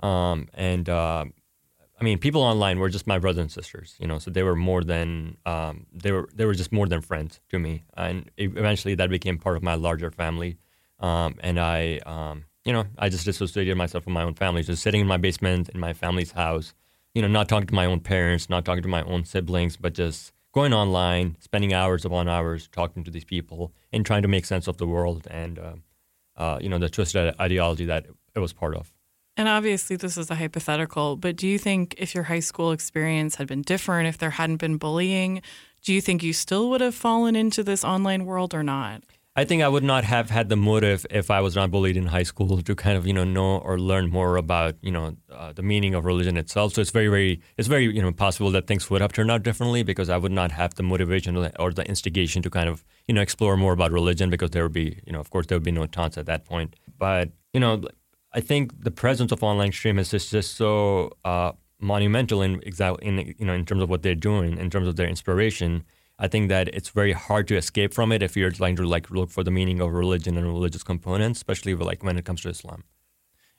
Um, 0.00 0.48
and 0.52 0.88
uh, 0.88 1.26
I 2.00 2.04
mean, 2.04 2.18
people 2.18 2.42
online 2.42 2.80
were 2.80 2.88
just 2.88 3.06
my 3.06 3.20
brothers 3.20 3.42
and 3.42 3.52
sisters, 3.52 3.94
you 4.00 4.08
know. 4.08 4.18
So 4.18 4.32
they 4.32 4.42
were 4.42 4.56
more 4.56 4.82
than 4.82 5.36
um, 5.46 5.86
they 5.92 6.10
were. 6.10 6.28
They 6.34 6.44
were 6.44 6.54
just 6.54 6.72
more 6.72 6.88
than 6.88 7.02
friends 7.02 7.38
to 7.50 7.60
me. 7.60 7.84
And 7.96 8.28
eventually, 8.36 8.96
that 8.96 9.10
became 9.10 9.38
part 9.38 9.56
of 9.56 9.62
my 9.62 9.76
larger 9.76 10.10
family. 10.10 10.58
Um, 10.98 11.36
and 11.40 11.60
I 11.60 12.00
um, 12.04 12.46
you 12.64 12.72
know, 12.72 12.84
I 12.98 13.08
just 13.08 13.24
dissociated 13.24 13.76
myself 13.76 14.04
from 14.04 14.12
my 14.12 14.22
own 14.22 14.34
family, 14.34 14.62
just 14.62 14.82
sitting 14.82 15.00
in 15.00 15.06
my 15.06 15.16
basement 15.16 15.68
in 15.68 15.80
my 15.80 15.92
family's 15.92 16.32
house, 16.32 16.74
you 17.14 17.22
know, 17.22 17.28
not 17.28 17.48
talking 17.48 17.66
to 17.66 17.74
my 17.74 17.86
own 17.86 18.00
parents, 18.00 18.48
not 18.48 18.64
talking 18.64 18.82
to 18.82 18.88
my 18.88 19.02
own 19.02 19.24
siblings, 19.24 19.76
but 19.76 19.94
just 19.94 20.32
going 20.52 20.72
online, 20.72 21.36
spending 21.40 21.72
hours 21.72 22.04
upon 22.04 22.28
hours 22.28 22.68
talking 22.68 23.04
to 23.04 23.10
these 23.10 23.24
people 23.24 23.72
and 23.92 24.06
trying 24.06 24.22
to 24.22 24.28
make 24.28 24.44
sense 24.44 24.68
of 24.68 24.76
the 24.76 24.86
world 24.86 25.26
and, 25.30 25.58
uh, 25.58 25.74
uh, 26.36 26.58
you 26.60 26.68
know, 26.68 26.78
the 26.78 26.88
twisted 26.88 27.34
ideology 27.40 27.84
that 27.86 28.06
it 28.34 28.38
was 28.38 28.52
part 28.52 28.74
of. 28.74 28.92
And 29.36 29.48
obviously, 29.48 29.96
this 29.96 30.18
is 30.18 30.30
a 30.30 30.34
hypothetical, 30.34 31.16
but 31.16 31.36
do 31.36 31.48
you 31.48 31.58
think 31.58 31.94
if 31.96 32.14
your 32.14 32.24
high 32.24 32.40
school 32.40 32.70
experience 32.70 33.36
had 33.36 33.46
been 33.46 33.62
different, 33.62 34.08
if 34.08 34.18
there 34.18 34.30
hadn't 34.30 34.58
been 34.58 34.76
bullying, 34.76 35.40
do 35.82 35.94
you 35.94 36.02
think 36.02 36.22
you 36.22 36.34
still 36.34 36.68
would 36.70 36.82
have 36.82 36.94
fallen 36.94 37.34
into 37.34 37.64
this 37.64 37.82
online 37.82 38.26
world 38.26 38.54
or 38.54 38.62
not? 38.62 39.02
I 39.34 39.44
think 39.46 39.62
I 39.62 39.68
would 39.68 39.82
not 39.82 40.04
have 40.04 40.28
had 40.28 40.50
the 40.50 40.56
motive 40.56 41.06
if 41.08 41.30
I 41.30 41.40
was 41.40 41.56
not 41.56 41.70
bullied 41.70 41.96
in 41.96 42.06
high 42.06 42.22
school 42.22 42.60
to 42.60 42.74
kind 42.74 42.98
of 42.98 43.06
you 43.06 43.14
know 43.14 43.24
know 43.24 43.58
or 43.58 43.78
learn 43.78 44.10
more 44.10 44.36
about 44.36 44.76
you 44.82 44.90
know 44.90 45.16
uh, 45.30 45.54
the 45.54 45.62
meaning 45.62 45.94
of 45.94 46.04
religion 46.04 46.36
itself. 46.36 46.74
So 46.74 46.82
it's 46.82 46.90
very 46.90 47.08
very 47.08 47.40
it's 47.56 47.66
very 47.66 47.84
you 47.84 48.02
know 48.02 48.12
possible 48.12 48.50
that 48.50 48.66
things 48.66 48.90
would 48.90 49.00
have 49.00 49.14
turned 49.14 49.30
out 49.30 49.42
differently 49.42 49.82
because 49.82 50.10
I 50.10 50.18
would 50.18 50.32
not 50.32 50.52
have 50.52 50.74
the 50.74 50.82
motivation 50.82 51.34
or 51.58 51.72
the 51.72 51.88
instigation 51.88 52.42
to 52.42 52.50
kind 52.50 52.68
of 52.68 52.84
you 53.08 53.14
know 53.14 53.22
explore 53.22 53.56
more 53.56 53.72
about 53.72 53.90
religion 53.90 54.28
because 54.28 54.50
there 54.50 54.64
would 54.64 54.72
be 54.72 55.00
you 55.06 55.12
know 55.14 55.20
of 55.20 55.30
course 55.30 55.46
there 55.46 55.56
would 55.56 55.64
be 55.64 55.72
no 55.72 55.86
taunts 55.86 56.18
at 56.18 56.26
that 56.26 56.44
point. 56.44 56.76
But 56.98 57.30
you 57.54 57.60
know 57.60 57.84
I 58.34 58.40
think 58.40 58.84
the 58.84 58.90
presence 58.90 59.32
of 59.32 59.42
online 59.42 59.68
extremists 59.68 60.12
is 60.12 60.28
just 60.28 60.56
so 60.56 61.10
uh, 61.24 61.52
monumental 61.80 62.42
in 62.42 62.60
exactly 62.64 63.06
in 63.06 63.34
you 63.38 63.46
know 63.46 63.54
in 63.54 63.64
terms 63.64 63.82
of 63.82 63.88
what 63.88 64.02
they're 64.02 64.14
doing 64.14 64.58
in 64.58 64.68
terms 64.68 64.88
of 64.88 64.96
their 64.96 65.08
inspiration 65.08 65.84
I 66.22 66.28
think 66.28 66.50
that 66.50 66.68
it's 66.68 66.90
very 66.90 67.12
hard 67.12 67.48
to 67.48 67.56
escape 67.56 67.92
from 67.92 68.12
it 68.12 68.22
if 68.22 68.36
you're 68.36 68.52
trying 68.52 68.76
to 68.76 68.84
like 68.86 69.10
look 69.10 69.28
for 69.28 69.42
the 69.42 69.50
meaning 69.50 69.80
of 69.80 69.92
religion 69.92 70.36
and 70.38 70.46
religious 70.46 70.84
components, 70.84 71.40
especially 71.40 71.74
like 71.74 72.04
when 72.04 72.16
it 72.16 72.24
comes 72.24 72.42
to 72.42 72.48
Islam. 72.48 72.84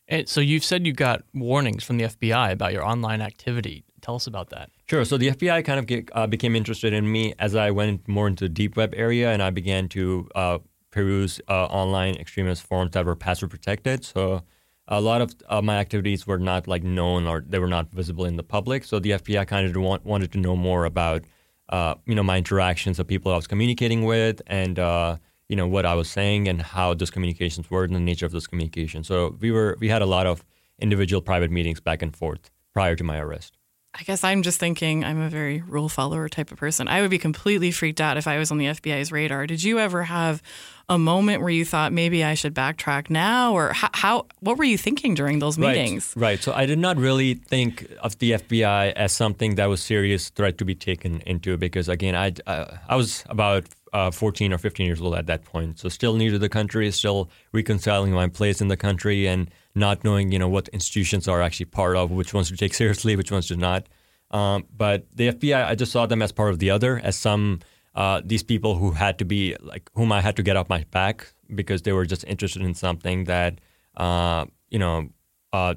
And 0.07 0.29
so 0.29 0.39
you've 0.39 0.63
said 0.63 0.87
you 0.87 0.93
got 0.93 1.23
warnings 1.33 1.83
from 1.83 1.97
the 1.97 2.05
FBI 2.05 2.53
about 2.53 2.71
your 2.71 2.85
online 2.85 3.21
activity. 3.21 3.83
Tell 3.99 4.15
us 4.15 4.27
about 4.27 4.49
that. 4.51 4.69
Sure. 4.89 5.03
So 5.03 5.17
the 5.17 5.31
FBI 5.31 5.65
kind 5.65 5.77
of 5.77 5.87
get, 5.87 6.09
uh, 6.13 6.25
became 6.25 6.55
interested 6.55 6.93
in 6.93 7.11
me 7.11 7.33
as 7.37 7.53
I 7.53 7.69
went 7.71 8.07
more 8.07 8.27
into 8.27 8.45
the 8.45 8.49
deep 8.49 8.77
web 8.77 8.93
area, 8.95 9.33
and 9.33 9.43
I 9.43 9.49
began 9.49 9.89
to 9.89 10.29
uh, 10.33 10.59
peruse 10.89 11.41
uh, 11.49 11.65
online 11.65 12.15
extremist 12.15 12.63
forums 12.63 12.91
that 12.91 13.05
were 13.05 13.17
password 13.17 13.51
protected. 13.51 14.05
So 14.05 14.41
a 14.87 15.01
lot 15.01 15.21
of 15.21 15.35
uh, 15.49 15.61
my 15.61 15.79
activities 15.79 16.25
were 16.25 16.39
not 16.39 16.67
like 16.67 16.83
known 16.83 17.27
or 17.27 17.43
they 17.45 17.59
were 17.59 17.67
not 17.67 17.91
visible 17.91 18.23
in 18.23 18.37
the 18.37 18.43
public. 18.43 18.85
So 18.85 18.99
the 18.99 19.11
FBI 19.11 19.47
kind 19.47 19.67
of 19.67 19.81
want, 19.81 20.05
wanted 20.05 20.31
to 20.31 20.37
know 20.37 20.55
more 20.55 20.85
about 20.85 21.23
uh, 21.73 21.95
you 22.05 22.13
know, 22.13 22.21
my 22.21 22.37
interactions 22.37 22.99
of 22.99 23.07
people 23.07 23.31
I 23.33 23.35
was 23.35 23.47
communicating 23.47 24.05
with 24.05 24.43
and, 24.45 24.77
uh, 24.77 25.17
you 25.49 25.55
know, 25.55 25.67
what 25.67 25.87
I 25.87 25.95
was 25.95 26.07
saying 26.07 26.47
and 26.47 26.61
how 26.61 26.93
those 26.93 27.09
communications 27.09 27.71
were 27.71 27.83
and 27.83 27.95
the 27.95 27.99
nature 27.99 28.27
of 28.27 28.31
those 28.31 28.45
communications. 28.45 29.07
So 29.07 29.35
we 29.39 29.49
were, 29.51 29.75
we 29.79 29.89
had 29.89 30.03
a 30.03 30.05
lot 30.05 30.27
of 30.27 30.45
individual 30.77 31.19
private 31.19 31.49
meetings 31.49 31.79
back 31.79 32.03
and 32.03 32.15
forth 32.15 32.51
prior 32.73 32.95
to 32.95 33.03
my 33.03 33.17
arrest. 33.17 33.57
I 33.95 34.01
guess 34.03 34.23
I'm 34.23 34.41
just 34.41 34.59
thinking 34.59 35.03
I'm 35.03 35.21
a 35.21 35.29
very 35.29 35.61
rule 35.61 35.87
follower 35.87 36.27
type 36.27 36.51
of 36.51 36.57
person. 36.57 36.87
I 36.87 37.01
would 37.01 37.11
be 37.11 37.19
completely 37.19 37.69
freaked 37.69 38.01
out 38.01 38.17
if 38.17 38.25
I 38.25 38.39
was 38.39 38.49
on 38.49 38.57
the 38.57 38.65
FBI's 38.65 39.11
radar. 39.11 39.45
Did 39.45 39.61
you 39.63 39.77
ever 39.77 40.03
have 40.03 40.41
a 40.89 40.97
moment 40.97 41.41
where 41.41 41.51
you 41.51 41.63
thought 41.63 41.93
maybe 41.93 42.23
I 42.23 42.33
should 42.33 42.55
backtrack 42.55 43.11
now, 43.11 43.53
or 43.53 43.71
how? 43.71 43.89
how 43.93 44.25
what 44.39 44.57
were 44.57 44.63
you 44.63 44.79
thinking 44.79 45.13
during 45.13 45.39
those 45.39 45.59
meetings? 45.59 46.13
Right. 46.15 46.29
right. 46.29 46.43
So 46.43 46.53
I 46.53 46.65
did 46.65 46.79
not 46.79 46.97
really 46.97 47.35
think 47.35 47.87
of 48.01 48.17
the 48.17 48.31
FBI 48.31 48.93
as 48.93 49.13
something 49.13 49.55
that 49.55 49.67
was 49.67 49.81
serious 49.81 50.29
threat 50.29 50.57
to 50.57 50.65
be 50.65 50.75
taken 50.75 51.21
into 51.27 51.55
because 51.57 51.87
again, 51.87 52.15
I 52.15 52.33
uh, 52.49 52.77
I 52.89 52.95
was 52.95 53.23
about 53.29 53.65
uh, 53.93 54.09
14 54.09 54.51
or 54.51 54.57
15 54.57 54.87
years 54.87 55.01
old 55.01 55.13
at 55.13 55.27
that 55.27 55.45
point, 55.45 55.77
so 55.77 55.87
still 55.87 56.15
new 56.15 56.31
to 56.31 56.39
the 56.39 56.49
country, 56.49 56.89
still 56.91 57.29
reconciling 57.51 58.11
my 58.11 58.27
place 58.27 58.59
in 58.59 58.69
the 58.69 58.77
country, 58.77 59.27
and 59.27 59.51
not 59.75 60.03
knowing 60.03 60.31
you 60.31 60.39
know 60.39 60.47
what 60.47 60.67
institutions 60.69 61.27
are 61.27 61.41
actually 61.41 61.65
part 61.65 61.95
of, 61.95 62.11
which 62.11 62.33
ones 62.33 62.49
to 62.49 62.57
take 62.57 62.73
seriously, 62.73 63.15
which 63.15 63.31
ones 63.31 63.47
to 63.47 63.55
not. 63.55 63.87
Um, 64.31 64.65
but 64.75 65.05
the 65.15 65.31
FBI, 65.31 65.65
I 65.65 65.75
just 65.75 65.91
saw 65.91 66.05
them 66.05 66.21
as 66.21 66.31
part 66.31 66.49
of 66.49 66.59
the 66.59 66.71
other, 66.71 66.99
as 67.03 67.15
some 67.15 67.59
uh, 67.95 68.21
these 68.25 68.43
people 68.43 68.75
who 68.75 68.91
had 68.91 69.19
to 69.19 69.25
be 69.25 69.55
like 69.61 69.89
whom 69.93 70.11
I 70.11 70.21
had 70.21 70.35
to 70.37 70.43
get 70.43 70.57
off 70.57 70.69
my 70.69 70.85
back 70.91 71.33
because 71.53 71.83
they 71.83 71.91
were 71.91 72.05
just 72.05 72.23
interested 72.25 72.61
in 72.63 72.73
something 72.73 73.25
that 73.25 73.59
uh, 73.97 74.45
you 74.69 74.79
know 74.79 75.09
uh, 75.51 75.75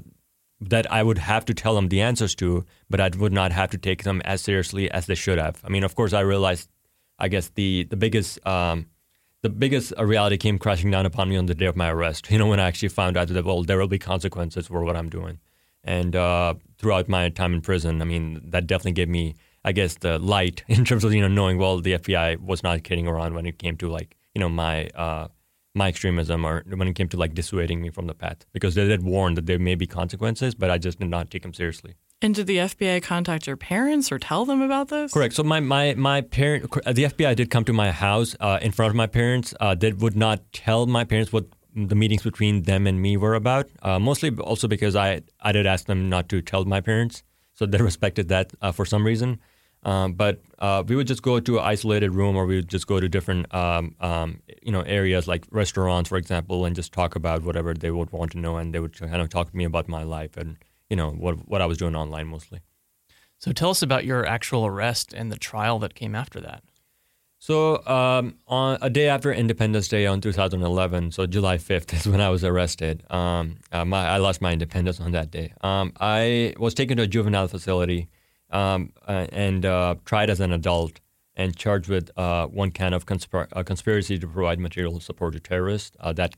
that 0.61 0.91
I 0.91 1.03
would 1.03 1.19
have 1.19 1.45
to 1.47 1.55
tell 1.55 1.75
them 1.75 1.89
the 1.89 2.01
answers 2.01 2.35
to, 2.37 2.65
but 2.89 3.01
I 3.01 3.11
would 3.17 3.33
not 3.33 3.53
have 3.53 3.71
to 3.71 3.79
take 3.79 4.05
them 4.05 4.23
as 4.25 4.41
seriously 4.41 4.91
as 4.91 5.07
they 5.07 5.15
should 5.15 5.39
have. 5.39 5.61
I 5.65 5.69
mean, 5.69 5.85
of 5.85 5.95
course, 5.95 6.15
I 6.15 6.21
realized, 6.21 6.71
I 7.19 7.29
guess 7.29 7.51
the 7.51 7.85
the 7.85 7.97
biggest 7.97 8.45
um, 8.47 8.87
the 9.47 9.51
biggest 9.51 9.93
reality 9.97 10.37
came 10.37 10.59
crashing 10.59 10.91
down 10.91 11.07
upon 11.07 11.29
me 11.29 11.37
on 11.37 11.47
the 11.47 11.55
day 11.55 11.67
of 11.67 11.77
my 11.77 11.89
arrest. 11.89 12.31
You 12.31 12.39
know, 12.39 12.47
when 12.47 12.59
I 12.59 12.67
actually 12.67 12.89
found 12.89 13.17
out 13.17 13.29
that 13.29 13.45
well, 13.45 13.63
there 13.63 13.79
will 13.79 13.87
be 13.87 13.99
consequences 13.99 14.67
for 14.67 14.83
what 14.83 14.97
I'm 14.97 15.09
doing, 15.09 15.39
and 15.85 16.17
uh, 16.17 16.55
throughout 16.79 17.09
my 17.09 17.29
time 17.29 17.55
in 17.55 17.61
prison, 17.61 18.03
I 18.03 18.05
mean, 18.05 18.43
that 18.51 18.67
definitely 18.67 18.93
gave 18.93 19.09
me 19.09 19.37
I 19.65 19.73
guess 19.73 19.97
the 19.97 20.19
light 20.19 20.65
in 20.69 20.85
terms 20.85 21.05
of 21.05 21.13
you 21.13 21.21
know 21.21 21.29
knowing 21.29 21.59
well 21.59 21.81
the 21.81 21.95
FBI 21.99 22.41
was 22.41 22.63
not 22.63 22.83
kidding 22.85 23.07
around 23.07 23.35
when 23.35 23.47
it 23.47 23.59
came 23.59 23.77
to 23.79 23.89
like 23.89 24.17
you 24.35 24.41
know 24.41 24.49
my 24.49 24.87
uh, 24.89 25.29
my 25.75 25.89
extremism 25.89 26.45
or 26.45 26.65
when 26.69 26.89
it 26.89 26.95
came 26.95 27.09
to 27.11 27.17
like 27.17 27.35
dissuading 27.35 27.83
me 27.83 27.91
from 27.91 28.07
the 28.07 28.15
path 28.15 28.47
because 28.53 28.75
they 28.75 28.87
did 28.87 29.03
warn 29.03 29.35
that 29.35 29.47
there 29.47 29.59
may 29.59 29.75
be 29.75 29.87
consequences, 29.87 30.55
but 30.55 30.71
I 30.71 30.79
just 30.79 30.99
did 30.99 31.11
not 31.11 31.31
take 31.31 31.43
them 31.43 31.53
seriously. 31.53 31.95
And 32.23 32.35
did 32.35 32.47
the 32.47 32.57
FBI 32.57 33.03
contact 33.03 33.47
your 33.47 33.59
parents 33.59 34.11
or 34.11 34.19
tell 34.19 34.47
them 34.47 34.63
about 34.63 34.89
this? 34.89 35.13
Correct. 35.13 35.35
So 35.35 35.43
my 35.43 35.61
my 35.61 35.95
my 35.95 36.23
parent, 36.23 36.71
the 36.73 37.05
FBI 37.05 37.37
did 37.37 37.51
come 37.51 37.65
to 37.65 37.75
my 37.75 37.91
house 37.93 38.35
uh, 38.41 38.59
in 38.63 38.73
front 38.73 38.91
of 38.91 38.97
my 38.97 39.07
parents. 39.07 39.53
Uh, 39.61 39.75
they 39.75 39.93
would 39.93 40.17
not 40.17 40.41
tell 40.53 40.87
my 40.87 41.05
parents 41.05 41.31
what 41.31 41.45
the 41.75 41.95
meetings 41.95 42.23
between 42.23 42.63
them 42.63 42.87
and 42.87 43.03
me 43.03 43.19
were 43.19 43.35
about. 43.35 43.69
Uh, 43.83 43.99
mostly 43.99 44.31
also 44.39 44.67
because 44.67 44.97
I 44.97 45.21
I 45.43 45.53
did 45.53 45.67
ask 45.67 45.87
them 45.87 46.09
not 46.09 46.31
to 46.31 46.41
tell 46.41 46.65
my 46.65 46.81
parents, 46.81 47.23
so 47.53 47.67
they 47.67 47.79
respected 47.93 48.29
that 48.29 48.51
uh, 48.63 48.73
for 48.73 48.87
some 48.87 49.05
reason. 49.05 49.39
Um, 49.83 50.15
but 50.15 50.41
uh, 50.59 50.83
we 50.87 50.97
would 50.97 51.07
just 51.07 51.23
go 51.23 51.39
to 51.39 51.59
an 51.59 51.65
isolated 51.65 52.11
room, 52.11 52.35
or 52.35 52.47
we 52.47 52.57
would 52.57 52.69
just 52.69 52.89
go 52.89 52.99
to 52.99 53.09
different, 53.09 53.55
um, 53.55 53.95
um, 54.01 54.41
you 54.61 54.73
know, 54.73 54.81
areas 54.81 55.29
like 55.29 55.47
restaurants, 55.53 56.09
for 56.09 56.17
example, 56.17 56.65
and 56.65 56.75
just 56.75 56.93
talk 56.93 57.15
about 57.15 57.45
whatever 57.45 57.73
they 57.73 57.93
would 57.93 58.11
want 58.11 58.33
to 58.33 58.39
know, 58.39 58.57
and 58.57 58.75
they 58.75 58.81
would 58.81 58.99
kind 58.99 59.23
of 59.23 59.29
talk 59.29 59.51
to 59.51 59.57
me 59.57 59.65
about 59.65 59.87
my 59.87 60.03
life 60.03 60.37
and 60.37 60.57
you 60.91 60.97
know 60.97 61.11
what 61.11 61.49
what 61.49 61.61
I 61.61 61.67
was 61.67 61.79
doing 61.79 61.95
online 61.95 62.29
mostly. 62.29 62.61
So 63.39 63.53
tell 63.53 63.71
us 63.71 63.83
about 63.83 64.05
your 64.05 64.25
actual 64.25 64.65
arrest 64.67 65.13
and 65.13 65.31
the 65.31 65.37
trial 65.37 65.79
that 65.81 65.95
came 65.95 66.15
after 66.15 66.41
that. 66.41 66.63
So 67.39 67.87
um, 67.87 68.37
on 68.47 68.79
a 68.81 68.89
day 68.89 69.09
after 69.09 69.31
Independence 69.33 69.89
Day 69.89 70.07
on 70.07 70.21
2011, 70.21 71.13
so 71.13 71.27
July 71.27 71.59
5th 71.59 71.93
is 71.93 72.09
when 72.13 72.21
I 72.21 72.31
was 72.31 72.43
arrested. 72.45 73.05
Um, 73.11 73.59
uh, 73.71 73.85
my, 73.85 74.09
I 74.09 74.17
lost 74.17 74.41
my 74.41 74.53
independence 74.53 75.01
on 75.01 75.13
that 75.13 75.31
day. 75.31 75.53
Um, 75.61 75.93
I 76.01 76.55
was 76.59 76.73
taken 76.73 76.97
to 76.97 77.03
a 77.03 77.07
juvenile 77.07 77.47
facility 77.47 78.09
um, 78.51 78.93
uh, 79.07 79.27
and 79.33 79.67
uh, 79.67 79.97
tried 80.05 80.31
as 80.31 80.41
an 80.41 80.53
adult 80.53 81.01
and 81.37 81.55
charged 81.55 81.89
with 81.89 82.11
uh, 82.17 82.47
one 82.47 82.71
count 82.71 82.95
of 82.95 83.05
conspir- 83.05 83.49
uh, 83.53 83.63
conspiracy 83.63 84.19
to 84.19 84.27
provide 84.27 84.59
material 84.59 84.99
support 85.01 85.35
to 85.35 85.41
terrorists. 85.41 85.95
Uh, 86.01 86.13
that 86.15 86.35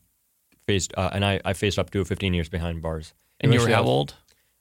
faced, 0.66 0.92
uh, 0.96 1.10
and 1.12 1.24
I, 1.24 1.40
I, 1.44 1.52
faced 1.52 1.78
up 1.78 1.90
to 1.90 2.04
15 2.04 2.34
years 2.34 2.48
behind 2.48 2.82
bars. 2.82 3.14
And 3.40 3.54
you 3.54 3.60
were 3.60 3.68
how 3.68 3.84
old? 3.84 4.14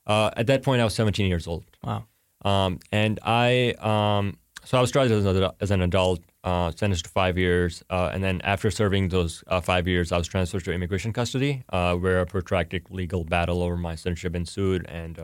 At 0.08 0.48
that 0.48 0.64
point, 0.64 0.82
I 0.82 0.84
was 0.84 0.96
17 0.96 1.28
years 1.28 1.48
old. 1.48 1.66
Wow. 1.84 2.06
Um, 2.46 2.80
and 2.92 3.20
I, 3.24 3.74
um, 3.80 4.38
so 4.64 4.78
I 4.78 4.82
was 4.82 4.92
tried 4.92 5.12
as 5.12 5.26
an, 5.26 5.52
as 5.60 5.72
an 5.72 5.82
adult, 5.82 6.22
sentenced 6.44 7.06
to 7.06 7.12
five 7.12 7.38
years, 7.38 7.84
and 7.90 8.24
then 8.24 8.40
after 8.42 8.72
serving 8.72 9.10
those 9.10 9.44
five 9.64 9.88
years, 9.88 10.12
I 10.12 10.18
was 10.18 10.28
transferred 10.28 10.64
to 10.66 10.72
immigration 10.72 11.12
custody, 11.12 11.64
where 11.70 12.22
a 12.22 12.26
protracted 12.26 12.90
legal 12.90 13.24
battle 13.24 13.62
over 13.62 13.76
my 13.76 13.96
citizenship 13.96 14.36
ensued, 14.36 14.86
and 14.88 15.20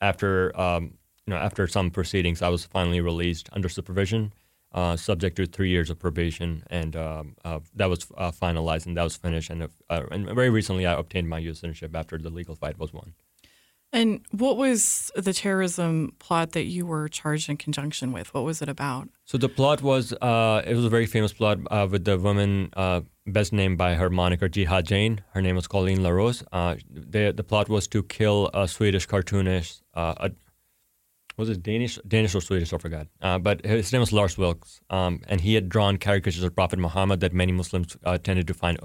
after 0.00 0.58
um, 0.58 0.94
you 1.26 1.32
know 1.34 1.36
after 1.36 1.66
some 1.66 1.90
proceedings, 1.90 2.42
I 2.42 2.48
was 2.48 2.64
finally 2.64 3.00
released 3.00 3.48
under 3.52 3.68
supervision, 3.68 4.32
uh, 4.72 4.96
subject 4.96 5.36
to 5.36 5.46
three 5.46 5.70
years 5.70 5.90
of 5.90 5.98
probation, 5.98 6.62
and 6.70 6.96
um, 6.96 7.36
uh, 7.44 7.60
that 7.74 7.88
was 7.88 8.06
uh, 8.16 8.30
finalized 8.30 8.86
and 8.86 8.96
that 8.96 9.04
was 9.04 9.16
finished. 9.16 9.50
And, 9.50 9.64
uh, 9.64 10.02
and 10.10 10.26
very 10.26 10.50
recently, 10.50 10.86
I 10.86 10.94
obtained 10.94 11.28
my 11.28 11.38
U.S. 11.38 11.60
citizenship 11.60 11.94
after 11.96 12.18
the 12.18 12.30
legal 12.30 12.54
fight 12.54 12.78
was 12.78 12.92
won. 12.92 13.14
And 13.96 14.20
what 14.30 14.58
was 14.58 15.10
the 15.16 15.32
terrorism 15.32 16.12
plot 16.18 16.52
that 16.52 16.64
you 16.64 16.84
were 16.84 17.08
charged 17.08 17.48
in 17.48 17.56
conjunction 17.56 18.12
with? 18.12 18.34
What 18.34 18.44
was 18.44 18.60
it 18.60 18.68
about? 18.68 19.08
So 19.24 19.38
the 19.38 19.48
plot 19.48 19.80
was 19.80 20.12
uh, 20.12 20.60
it 20.66 20.74
was 20.74 20.84
a 20.84 20.90
very 20.90 21.06
famous 21.06 21.32
plot 21.32 21.60
uh, 21.70 21.88
with 21.90 22.04
the 22.04 22.18
woman 22.18 22.68
uh, 22.76 23.00
best 23.26 23.54
named 23.54 23.78
by 23.78 23.94
her 23.94 24.10
moniker 24.10 24.50
Jihad 24.50 24.84
Jane. 24.84 25.24
Her 25.32 25.40
name 25.40 25.56
was 25.56 25.66
Colleen 25.66 26.02
LaRose. 26.02 26.44
Uh, 26.52 26.76
the 26.90 27.44
plot 27.48 27.70
was 27.70 27.88
to 27.88 28.02
kill 28.02 28.50
a 28.52 28.68
Swedish 28.68 29.06
cartoonist. 29.06 29.82
Uh, 29.94 30.14
a, 30.18 30.30
was 31.38 31.48
it 31.48 31.62
Danish, 31.62 31.98
Danish 32.06 32.34
or 32.34 32.42
Swedish? 32.42 32.74
I 32.74 32.78
forgot. 32.78 33.06
Uh, 33.22 33.38
but 33.38 33.64
his 33.64 33.90
name 33.94 34.00
was 34.00 34.12
Lars 34.12 34.36
Vilks, 34.36 34.80
um, 34.90 35.22
and 35.26 35.40
he 35.40 35.54
had 35.54 35.70
drawn 35.70 35.96
caricatures 35.96 36.42
of 36.42 36.54
Prophet 36.54 36.78
Muhammad 36.78 37.20
that 37.20 37.32
many 37.32 37.52
Muslims 37.52 37.96
tended 38.24 38.46
to 38.46 38.52
find 38.52 38.78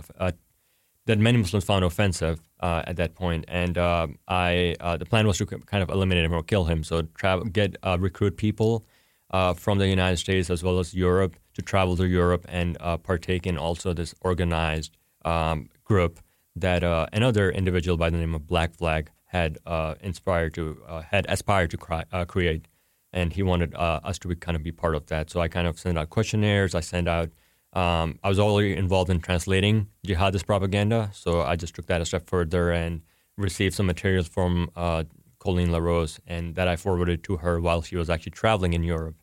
that 1.06 1.18
many 1.18 1.38
Muslims 1.38 1.66
found 1.66 1.84
offensive 1.84 2.42
uh, 2.60 2.84
at 2.86 2.96
that 2.98 3.16
point. 3.16 3.46
And 3.48 3.78
uh, 3.78 4.08
I, 4.28 4.76
uh, 4.80 4.98
the 4.98 5.06
plan 5.06 5.28
was 5.28 5.38
to 5.40 5.46
kind 5.46 5.84
of 5.84 5.90
eliminate 5.90 6.26
him 6.26 6.34
or 6.34 6.44
kill 6.44 6.66
him. 6.66 6.84
So 6.84 7.04
travel, 7.16 7.46
get 7.46 7.76
uh, 7.84 7.98
recruit 8.00 8.38
people 8.38 8.86
uh, 9.32 9.54
from 9.54 9.80
the 9.80 9.88
United 9.88 10.18
States 10.18 10.50
as 10.50 10.64
well 10.64 10.80
as 10.80 10.94
Europe 10.94 11.38
to 11.54 11.62
travel 11.62 11.98
to 11.98 12.06
Europe 12.06 12.46
and 12.48 12.78
uh, 12.80 12.98
partake 12.98 13.48
in 13.48 13.58
also 13.58 13.94
this 13.94 14.14
organized 14.22 14.98
um, 15.26 15.70
group 15.84 16.20
that 16.56 16.84
another 17.14 17.50
individual 17.50 17.98
by 17.98 18.10
the 18.10 18.18
name 18.18 18.36
of 18.36 18.46
Black 18.46 18.74
Flag 18.74 19.10
had 19.26 19.58
inspired 20.02 20.54
to 20.54 20.78
had 21.10 21.26
aspired 21.30 21.72
to 21.72 21.78
cry, 21.78 22.04
create, 22.28 22.68
and 23.14 23.32
he 23.32 23.42
wanted 23.42 23.74
us 23.76 24.20
to 24.20 24.28
be, 24.28 24.36
kind 24.36 24.58
of 24.58 24.62
be 24.62 24.72
part 24.74 24.94
of 24.94 25.06
that. 25.06 25.30
So 25.30 25.40
I 25.40 25.48
kind 25.48 25.66
of 25.66 25.80
sent 25.80 25.98
out 25.98 26.10
questionnaires. 26.10 26.76
I 26.76 26.82
sent 26.82 27.08
out. 27.08 27.30
Um, 27.74 28.20
I 28.24 28.30
was 28.30 28.40
already 28.40 28.76
involved 28.76 29.10
in 29.10 29.22
translating 29.22 29.88
jihadist 30.06 30.46
propaganda, 30.46 31.10
so 31.14 31.42
I 31.42 31.56
just 31.56 31.74
took 31.74 31.88
that 31.88 32.02
a 32.02 32.06
step 32.06 32.28
further 32.28 32.72
and 32.72 33.02
received 33.38 33.76
some 33.76 33.86
materials 33.86 34.28
from 34.28 34.70
uh, 34.76 35.06
Colleen 35.40 35.72
LaRose, 35.72 36.20
and 36.28 36.56
that 36.56 36.68
I 36.68 36.76
forwarded 36.76 37.24
to 37.24 37.38
her 37.38 37.60
while 37.60 37.82
she 37.82 37.96
was 37.96 38.10
actually 38.10 38.32
traveling 38.34 38.74
in 38.74 38.84
Europe. 38.84 39.16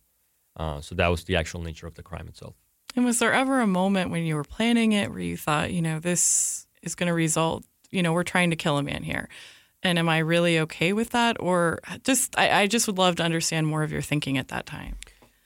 Uh, 0.57 0.81
so 0.81 0.95
that 0.95 1.09
was 1.09 1.25
the 1.25 1.37
actual 1.37 1.63
nature 1.63 1.87
of 1.87 1.95
the 1.95 2.03
crime 2.03 2.27
itself. 2.27 2.55
And 2.97 3.05
was 3.05 3.19
there 3.21 3.33
ever 3.33 3.61
a 3.61 3.67
moment 3.67 4.11
when 4.11 4.25
you 4.25 4.35
were 4.35 4.45
planning 4.45 4.93
it 4.93 5.11
where 5.11 5.21
you 5.21 5.37
thought, 5.37 5.73
you 5.73 5.83
know, 5.83 6.01
this 6.01 6.67
is 6.83 6.95
going 6.95 7.07
to 7.07 7.15
result, 7.15 7.65
you 7.91 8.03
know, 8.03 8.13
we're 8.13 8.25
trying 8.25 8.51
to 8.51 8.57
kill 8.57 8.79
a 8.79 8.83
man 8.83 9.05
here? 9.05 9.29
And 9.83 9.99
am 9.99 10.09
I 10.09 10.19
really 10.19 10.59
okay 10.61 10.93
with 10.93 11.11
that? 11.11 11.37
Or 11.39 11.79
just, 12.03 12.37
I, 12.37 12.63
I 12.63 12.67
just 12.67 12.89
would 12.89 12.99
love 12.99 13.17
to 13.17 13.23
understand 13.23 13.69
more 13.69 13.85
of 13.85 13.93
your 13.93 14.03
thinking 14.03 14.37
at 14.37 14.49
that 14.49 14.67
time. 14.67 14.97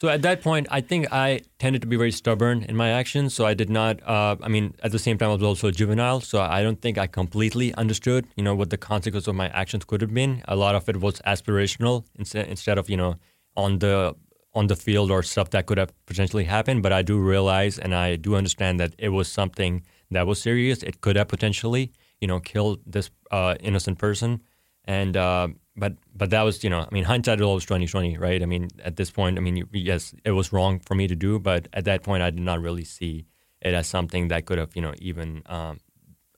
So 0.03 0.09
at 0.09 0.23
that 0.23 0.43
point, 0.43 0.67
I 0.69 0.81
think 0.81 1.13
I 1.13 1.43
tended 1.61 1.81
to 1.83 1.87
be 1.87 1.95
very 1.95 2.11
stubborn 2.11 2.65
in 2.65 2.75
my 2.75 2.89
actions. 2.89 3.35
So 3.37 3.47
I 3.47 3.55
did 3.55 3.71
not. 3.71 4.03
Uh, 4.03 4.35
I 4.43 4.49
mean, 4.49 4.75
at 4.83 4.91
the 4.91 4.99
same 4.99 5.17
time, 5.17 5.31
I 5.31 5.35
was 5.35 5.45
also 5.45 5.71
juvenile. 5.71 6.21
So 6.21 6.41
I 6.41 6.61
don't 6.65 6.83
think 6.83 6.99
I 6.99 7.07
completely 7.07 7.73
understood, 7.75 8.27
you 8.35 8.43
know, 8.43 8.53
what 8.53 8.71
the 8.71 8.77
consequence 8.77 9.29
of 9.29 9.37
my 9.37 9.49
actions 9.51 9.85
could 9.85 10.01
have 10.01 10.13
been. 10.13 10.43
A 10.49 10.57
lot 10.57 10.75
of 10.75 10.89
it 10.89 10.97
was 10.97 11.21
aspirational 11.25 12.05
instead 12.19 12.49
instead 12.49 12.79
of 12.79 12.91
you 12.91 12.97
know 12.97 13.15
on 13.57 13.79
the 13.79 14.17
on 14.55 14.67
the 14.67 14.75
field 14.75 15.13
or 15.13 15.23
stuff 15.23 15.51
that 15.51 15.67
could 15.67 15.79
have 15.79 15.93
potentially 16.07 16.47
happened. 16.57 16.83
But 16.83 16.93
I 16.93 17.03
do 17.03 17.21
realize 17.21 17.79
and 17.79 17.95
I 17.95 18.17
do 18.17 18.35
understand 18.35 18.81
that 18.81 18.97
it 18.99 19.11
was 19.11 19.29
something 19.29 19.85
that 20.11 20.27
was 20.27 20.43
serious. 20.43 20.83
It 20.83 21.01
could 21.01 21.15
have 21.15 21.29
potentially, 21.29 21.93
you 22.21 22.27
know, 22.27 22.41
killed 22.41 22.81
this 22.85 23.09
uh, 23.31 23.55
innocent 23.61 23.99
person. 23.99 24.43
And 24.85 25.17
uh, 25.17 25.47
but 25.76 25.95
but 26.14 26.31
that 26.31 26.43
was, 26.43 26.62
you 26.62 26.71
know, 26.71 26.81
I 26.81 26.88
mean, 26.93 27.05
hindsight 27.05 27.41
is 27.41 27.47
always 27.47 27.64
twenty 27.64 27.87
twenty, 27.87 28.19
right? 28.19 28.43
I 28.43 28.47
mean, 28.47 28.69
at 28.85 28.97
this 28.97 29.11
point, 29.11 29.38
I 29.38 29.41
mean, 29.41 29.69
yes, 29.73 30.14
it 30.25 30.33
was 30.33 30.52
wrong 30.52 30.81
for 30.81 30.95
me 30.95 31.07
to 31.09 31.17
do, 31.17 31.38
but 31.38 31.69
at 31.73 31.85
that 31.85 32.02
point, 32.02 32.23
I 32.23 32.31
did 32.31 32.43
not 32.43 32.61
really 32.61 32.85
see 32.85 33.26
it 33.61 33.75
as 33.75 33.87
something 33.87 34.29
that 34.29 34.45
could 34.45 34.59
have, 34.59 34.75
you 34.75 34.83
know, 34.83 34.95
even 34.99 35.43
um, 35.47 35.81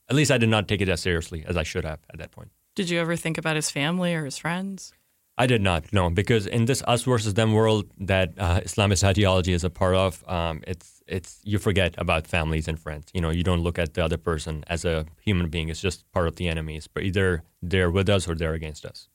at 0.09 0.15
least 0.15 0.31
I 0.31 0.37
did 0.37 0.49
not 0.49 0.67
take 0.67 0.81
it 0.81 0.89
as 0.89 1.01
seriously 1.01 1.43
as 1.47 1.57
I 1.57 1.63
should 1.63 1.85
have 1.85 1.99
at 2.11 2.19
that 2.19 2.31
point. 2.31 2.51
Did 2.75 2.89
you 2.89 2.99
ever 2.99 3.15
think 3.15 3.37
about 3.37 3.55
his 3.55 3.71
family 3.71 4.13
or 4.13 4.25
his 4.25 4.37
friends? 4.37 4.93
I 5.37 5.47
did 5.47 5.61
not, 5.61 5.91
no, 5.91 6.09
because 6.09 6.47
in 6.47 6.63
this 6.65 6.81
us 6.87 7.03
versus 7.03 7.33
them 7.33 7.51
world 7.51 7.85
that 7.99 8.33
uh, 8.37 8.61
Islamist 8.61 9.03
ideology 9.03 9.51
is 9.51 9.65
a 9.65 9.69
part 9.69 9.95
of, 9.95 10.23
um, 10.29 10.61
it's 10.65 11.01
it's 11.07 11.41
you 11.43 11.59
forget 11.59 11.93
about 11.97 12.25
families 12.25 12.67
and 12.67 12.79
friends. 12.79 13.07
You 13.13 13.21
know, 13.21 13.31
you 13.31 13.43
don't 13.43 13.61
look 13.61 13.77
at 13.77 13.95
the 13.95 14.03
other 14.03 14.17
person 14.17 14.63
as 14.67 14.85
a 14.85 15.05
human 15.21 15.49
being. 15.49 15.69
It's 15.69 15.81
just 15.81 16.09
part 16.11 16.27
of 16.27 16.37
the 16.37 16.47
enemies. 16.47 16.87
But 16.87 17.03
either 17.03 17.43
they're 17.61 17.91
with 17.91 18.09
us 18.09 18.27
or 18.29 18.35
they're 18.35 18.53
against 18.53 18.85
us. 18.85 19.09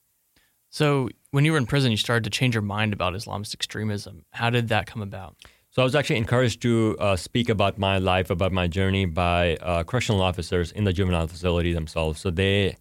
So, 0.73 1.09
when 1.31 1.43
you 1.43 1.51
were 1.51 1.57
in 1.57 1.65
prison, 1.65 1.91
you 1.91 1.97
started 1.97 2.23
to 2.23 2.29
change 2.29 2.55
your 2.55 2.61
mind 2.61 2.93
about 2.93 3.13
Islamist 3.13 3.53
extremism. 3.53 4.23
How 4.31 4.49
did 4.49 4.69
that 4.69 4.85
come 4.87 5.01
about? 5.01 5.35
So, 5.69 5.81
I 5.81 5.85
was 5.85 5.95
actually 5.95 6.15
encouraged 6.15 6.61
to 6.61 6.95
uh, 6.97 7.17
speak 7.17 7.49
about 7.49 7.77
my 7.77 7.97
life, 7.97 8.29
about 8.29 8.53
my 8.53 8.67
journey 8.67 9.05
by 9.05 9.57
uh, 9.57 9.83
correctional 9.83 10.21
officers 10.21 10.71
in 10.71 10.85
the 10.85 10.93
juvenile 10.93 11.27
facility 11.27 11.73
themselves. 11.73 12.21
So, 12.21 12.31
they 12.31 12.77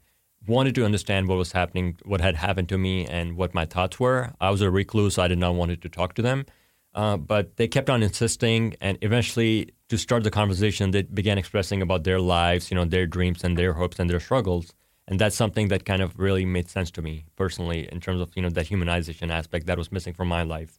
wanted 0.46 0.76
to 0.76 0.84
understand 0.84 1.26
what 1.26 1.36
was 1.36 1.50
happening, 1.50 1.98
what 2.04 2.20
had 2.20 2.36
happened 2.36 2.68
to 2.68 2.78
me, 2.78 3.06
and 3.08 3.36
what 3.36 3.54
my 3.54 3.66
thoughts 3.66 3.98
were. 3.98 4.34
I 4.40 4.50
was 4.50 4.60
a 4.60 4.70
recluse, 4.70 5.14
so 5.14 5.22
I 5.24 5.28
did 5.28 5.38
not 5.38 5.56
want 5.56 5.82
to 5.82 5.88
talk 5.88 6.14
to 6.14 6.22
them. 6.22 6.46
Uh, 6.94 7.16
but 7.16 7.56
they 7.56 7.66
kept 7.66 7.90
on 7.90 8.04
insisting, 8.04 8.76
and 8.80 8.98
eventually, 9.02 9.70
to 9.88 9.98
start 9.98 10.22
the 10.22 10.30
conversation, 10.30 10.92
they 10.92 11.02
began 11.02 11.38
expressing 11.38 11.82
about 11.82 12.04
their 12.04 12.20
lives, 12.20 12.70
you 12.70 12.76
know, 12.76 12.84
their 12.84 13.06
dreams 13.06 13.42
and 13.42 13.56
their 13.56 13.72
hopes 13.72 13.98
and 13.98 14.08
their 14.08 14.20
struggles. 14.20 14.72
And 15.10 15.18
that's 15.18 15.36
something 15.36 15.68
that 15.68 15.84
kind 15.84 16.02
of 16.02 16.18
really 16.18 16.46
made 16.46 16.70
sense 16.70 16.90
to 16.92 17.02
me 17.02 17.26
personally, 17.34 17.88
in 17.92 18.00
terms 18.00 18.20
of 18.20 18.30
you 18.36 18.42
know 18.42 18.48
that 18.50 18.68
humanization 18.68 19.30
aspect 19.30 19.66
that 19.66 19.76
was 19.76 19.90
missing 19.90 20.14
from 20.14 20.28
my 20.28 20.44
life. 20.44 20.78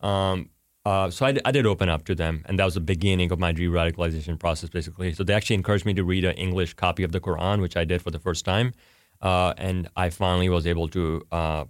Um, 0.00 0.50
uh, 0.86 1.10
so 1.10 1.26
I, 1.26 1.36
I, 1.44 1.50
did 1.50 1.66
open 1.66 1.88
up 1.88 2.04
to 2.04 2.14
them, 2.14 2.42
and 2.46 2.58
that 2.58 2.64
was 2.64 2.74
the 2.74 2.80
beginning 2.80 3.32
of 3.32 3.40
my 3.40 3.50
de-radicalization 3.50 4.38
process, 4.38 4.70
basically. 4.70 5.12
So 5.14 5.24
they 5.24 5.34
actually 5.34 5.56
encouraged 5.56 5.84
me 5.84 5.94
to 5.94 6.04
read 6.04 6.24
an 6.24 6.36
English 6.36 6.74
copy 6.74 7.02
of 7.02 7.10
the 7.10 7.18
Quran, 7.18 7.60
which 7.60 7.76
I 7.76 7.84
did 7.84 8.02
for 8.02 8.12
the 8.12 8.20
first 8.20 8.44
time. 8.44 8.72
Uh, 9.20 9.52
and 9.58 9.88
I 9.96 10.10
finally 10.10 10.48
was 10.48 10.66
able 10.66 10.88
to 10.88 11.22
uh, 11.32 11.64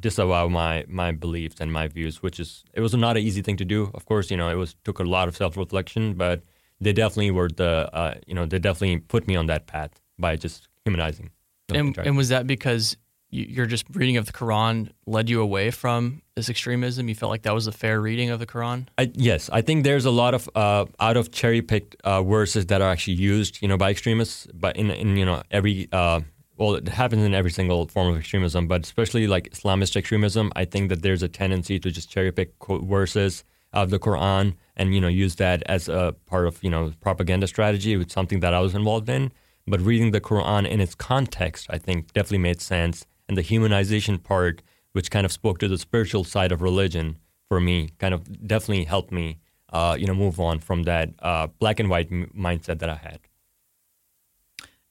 disavow 0.00 0.48
my 0.48 0.84
my 0.88 1.12
beliefs 1.12 1.56
and 1.60 1.72
my 1.72 1.86
views, 1.88 2.22
which 2.22 2.40
is 2.40 2.64
it 2.72 2.80
was 2.80 2.94
not 2.94 3.16
an 3.16 3.22
easy 3.22 3.42
thing 3.42 3.56
to 3.58 3.64
do. 3.64 3.90
Of 3.94 4.06
course, 4.06 4.30
you 4.30 4.36
know 4.36 4.48
it 4.48 4.56
was 4.56 4.74
took 4.84 4.98
a 4.98 5.04
lot 5.04 5.28
of 5.28 5.36
self 5.36 5.56
reflection, 5.56 6.14
but 6.14 6.42
they 6.80 6.92
definitely 6.92 7.30
were 7.30 7.48
the 7.48 7.90
uh, 7.92 8.14
you 8.26 8.34
know 8.34 8.46
they 8.46 8.58
definitely 8.58 8.98
put 8.98 9.28
me 9.28 9.36
on 9.36 9.46
that 9.46 9.66
path 9.66 10.00
by 10.18 10.36
just 10.36 10.68
humanizing. 10.84 11.30
And, 11.72 11.96
and 11.98 12.16
was 12.16 12.28
that 12.28 12.46
because 12.46 12.96
you, 13.30 13.44
your 13.44 13.66
just 13.66 13.86
reading 13.92 14.16
of 14.16 14.26
the 14.26 14.32
Quran 14.32 14.90
led 15.06 15.28
you 15.30 15.40
away 15.40 15.70
from 15.70 16.22
this 16.36 16.48
extremism? 16.48 17.08
You 17.08 17.14
felt 17.14 17.30
like 17.30 17.42
that 17.42 17.54
was 17.54 17.66
a 17.66 17.72
fair 17.72 18.00
reading 18.00 18.30
of 18.30 18.38
the 18.38 18.46
Quran? 18.46 18.86
I, 18.98 19.10
yes, 19.14 19.48
I 19.52 19.62
think 19.62 19.84
there's 19.84 20.04
a 20.04 20.10
lot 20.10 20.34
of 20.34 20.48
uh, 20.54 20.86
out 21.00 21.16
of 21.16 21.30
cherry 21.32 21.62
picked 21.62 21.96
uh, 22.04 22.22
verses 22.22 22.66
that 22.66 22.82
are 22.82 22.90
actually 22.90 23.14
used, 23.14 23.62
you 23.62 23.68
know, 23.68 23.76
by 23.76 23.90
extremists, 23.90 24.46
but 24.54 24.76
in 24.76 24.90
in 24.90 25.16
you 25.16 25.24
know 25.24 25.42
every 25.50 25.88
uh, 25.92 26.20
well, 26.56 26.74
it 26.74 26.88
happens 26.88 27.22
in 27.22 27.34
every 27.34 27.50
single 27.50 27.88
form 27.88 28.08
of 28.08 28.16
extremism, 28.16 28.68
but 28.68 28.84
especially 28.84 29.26
like 29.26 29.50
Islamist 29.50 29.96
extremism, 29.96 30.52
I 30.54 30.64
think 30.64 30.88
that 30.88 31.02
there's 31.02 31.22
a 31.22 31.28
tendency 31.28 31.80
to 31.80 31.90
just 31.90 32.10
cherry 32.10 32.30
pick 32.30 32.52
verses 32.68 33.42
of 33.72 33.90
the 33.90 33.98
Quran 33.98 34.54
and 34.76 34.94
you 34.94 35.00
know 35.00 35.08
use 35.08 35.34
that 35.36 35.62
as 35.66 35.88
a 35.88 36.14
part 36.26 36.46
of 36.46 36.62
you 36.62 36.70
know 36.70 36.92
propaganda 37.00 37.46
strategy. 37.46 37.94
It's 37.94 38.14
something 38.14 38.40
that 38.40 38.54
I 38.54 38.60
was 38.60 38.74
involved 38.74 39.08
in, 39.08 39.32
but 39.66 39.80
reading 39.80 40.10
the 40.10 40.20
Quran 40.20 40.68
in 40.68 40.80
its 40.80 40.94
context, 40.94 41.66
I 41.70 41.78
think 41.78 42.12
definitely 42.12 42.38
made 42.38 42.60
sense, 42.60 43.06
and 43.28 43.36
the 43.38 43.42
humanization 43.42 44.22
part, 44.22 44.62
which 44.92 45.10
kind 45.10 45.24
of 45.24 45.32
spoke 45.32 45.58
to 45.58 45.68
the 45.68 45.78
spiritual 45.78 46.24
side 46.24 46.52
of 46.52 46.62
religion 46.62 47.18
for 47.48 47.60
me, 47.60 47.90
kind 47.98 48.14
of 48.14 48.46
definitely 48.46 48.84
helped 48.84 49.12
me, 49.12 49.38
uh, 49.72 49.96
you 49.98 50.06
know, 50.06 50.14
move 50.14 50.38
on 50.40 50.58
from 50.58 50.84
that 50.84 51.10
uh, 51.20 51.46
black 51.58 51.80
and 51.80 51.88
white 51.88 52.10
m- 52.10 52.30
mindset 52.36 52.78
that 52.78 52.88
I 52.88 52.96
had. 52.96 53.20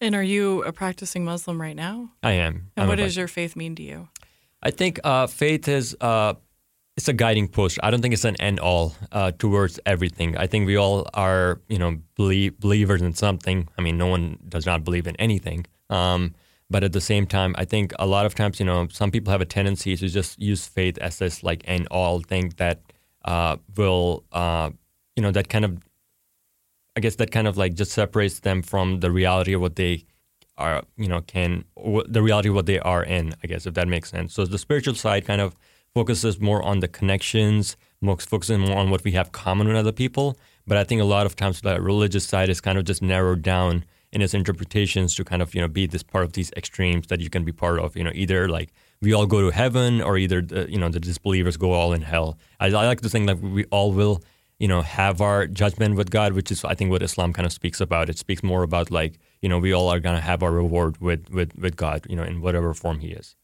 And 0.02 0.16
are 0.16 0.24
you 0.24 0.64
a 0.64 0.74
practicing 0.74 1.24
Muslim 1.24 1.62
right 1.62 1.76
now? 1.76 2.12
I 2.22 2.32
am. 2.34 2.72
And 2.76 2.84
I'm 2.84 2.88
what 2.90 2.98
does 2.98 3.16
your 3.16 3.30
faith 3.30 3.56
mean 3.56 3.76
to 3.76 3.84
you? 3.84 4.10
I 4.62 4.72
think 4.72 5.00
uh, 5.04 5.28
faith 5.28 5.68
is 5.68 5.96
uh, 6.02 6.34
it's 6.96 7.08
a 7.08 7.14
guiding 7.14 7.48
post. 7.48 7.80
I 7.82 7.90
don't 7.90 8.02
think 8.02 8.14
it's 8.14 8.26
an 8.26 8.36
end 8.40 8.60
all 8.60 8.96
uh, 9.12 9.32
towards 9.32 9.80
everything. 9.86 10.38
I 10.38 10.48
think 10.48 10.68
we 10.68 10.76
all 10.76 11.08
are, 11.14 11.60
you 11.68 11.80
know, 11.80 11.98
believe, 12.16 12.60
believers 12.60 13.02
in 13.02 13.14
something. 13.14 13.68
I 13.78 13.82
mean, 13.82 13.98
no 13.98 14.08
one 14.08 14.38
does 14.48 14.66
not 14.66 14.84
believe 14.84 15.08
in 15.08 15.16
anything. 15.18 15.66
Um, 15.90 16.36
but 16.70 16.84
at 16.84 16.94
the 16.94 17.02
same 17.02 17.26
time, 17.26 17.56
I 17.58 17.66
think 17.66 17.94
a 18.00 18.06
lot 18.06 18.26
of 18.26 18.36
times, 18.36 18.60
you 18.60 18.66
know, 18.66 18.88
some 18.92 19.12
people 19.12 19.32
have 19.32 19.42
a 19.42 19.46
tendency 19.46 19.96
to 19.98 20.08
just 20.08 20.40
use 20.40 20.68
faith 20.68 20.98
as 21.00 21.18
this 21.18 21.44
like 21.44 21.64
end 21.66 21.88
all 21.90 22.20
thing 22.20 22.54
that 22.58 22.82
uh, 23.26 23.58
will, 23.76 24.24
uh, 24.32 24.70
you 25.16 25.24
know, 25.24 25.32
that 25.32 25.50
kind 25.50 25.66
of 25.66 25.84
I 26.96 27.00
guess 27.00 27.16
that 27.16 27.32
kind 27.32 27.48
of 27.48 27.58
like 27.58 27.74
just 27.74 27.92
separates 27.92 28.40
them 28.40 28.62
from 28.62 29.00
the 29.00 29.10
reality 29.10 29.54
of 29.54 29.62
what 29.62 29.76
they 29.76 30.06
are, 30.58 30.84
you 30.96 31.08
know, 31.08 31.22
can 31.22 31.66
the 32.08 32.22
reality 32.22 32.50
of 32.50 32.56
what 32.56 32.68
they 32.68 32.80
are 32.80 33.04
in. 33.04 33.34
I 33.44 33.48
guess 33.48 33.66
if 33.66 33.74
that 33.74 33.88
makes 33.88 34.12
sense. 34.12 34.34
So 34.34 34.46
the 34.46 34.60
spiritual 34.60 34.94
side 34.94 35.26
kind 35.26 35.42
of 35.42 35.56
focuses 35.94 36.40
more 36.40 36.62
on 36.64 36.80
the 36.80 36.88
connections, 36.88 37.78
more 38.02 38.18
focusing 38.18 38.60
more 38.60 38.78
on 38.78 38.90
what 38.90 39.04
we 39.04 39.12
have 39.12 39.32
common 39.32 39.68
with 39.68 39.78
other 39.78 39.92
people. 39.92 40.38
But 40.66 40.78
I 40.78 40.84
think 40.84 41.02
a 41.02 41.06
lot 41.06 41.26
of 41.26 41.36
times 41.36 41.62
the 41.62 41.80
religious 41.82 42.26
side 42.26 42.50
is 42.50 42.62
kind 42.62 42.78
of 42.78 42.86
just 42.86 43.02
narrowed 43.02 43.42
down 43.42 43.86
in 44.12 44.22
its 44.22 44.34
interpretations 44.34 45.16
to 45.16 45.24
kind 45.24 45.42
of 45.42 45.56
you 45.56 45.62
know 45.62 45.68
be 45.68 45.88
this 45.88 46.04
part 46.04 46.24
of 46.24 46.34
these 46.34 46.52
extremes 46.56 47.08
that 47.08 47.20
you 47.20 47.30
can 47.30 47.44
be 47.44 47.52
part 47.52 47.80
of. 47.80 47.96
You 47.96 48.04
know, 48.04 48.12
either 48.14 48.48
like 48.48 48.72
we 49.02 49.14
all 49.14 49.26
go 49.26 49.42
to 49.42 49.50
heaven, 49.50 50.02
or 50.02 50.18
either 50.18 50.42
the, 50.42 50.72
you 50.72 50.80
know 50.80 50.90
the 50.90 51.00
disbelievers 51.00 51.58
go 51.58 51.74
all 51.74 51.94
in 51.94 52.02
hell. 52.02 52.38
I, 52.60 52.68
I 52.68 52.86
like 52.88 53.02
to 53.02 53.10
think 53.10 53.28
that 53.28 53.40
we 53.40 53.66
all 53.66 53.92
will 53.92 54.24
you 54.60 54.68
know, 54.68 54.82
have 54.82 55.20
our 55.20 55.46
judgment 55.46 55.96
with 55.96 56.10
God, 56.10 56.32
which 56.34 56.50
is 56.50 56.64
I 56.64 56.74
think 56.74 56.90
what 56.90 57.02
Islam 57.02 57.34
kind 57.34 57.46
of 57.46 57.52
speaks 57.52 57.82
about. 57.82 58.10
It 58.10 58.18
speaks 58.18 58.44
more 58.44 58.64
about 58.64 58.92
like, 58.92 59.20
you 59.42 59.50
know, 59.50 59.60
we 59.60 59.74
all 59.74 59.90
are 59.90 60.00
gonna 60.00 60.22
have 60.22 60.42
our 60.42 60.52
reward 60.52 61.02
with 61.02 61.30
with 61.32 61.54
with 61.58 61.76
God, 61.76 62.06
you 62.10 62.16
know, 62.16 62.24
in 62.24 62.40
whatever 62.40 62.74
form 62.74 63.00
He 63.00 63.10
is. 63.10 63.36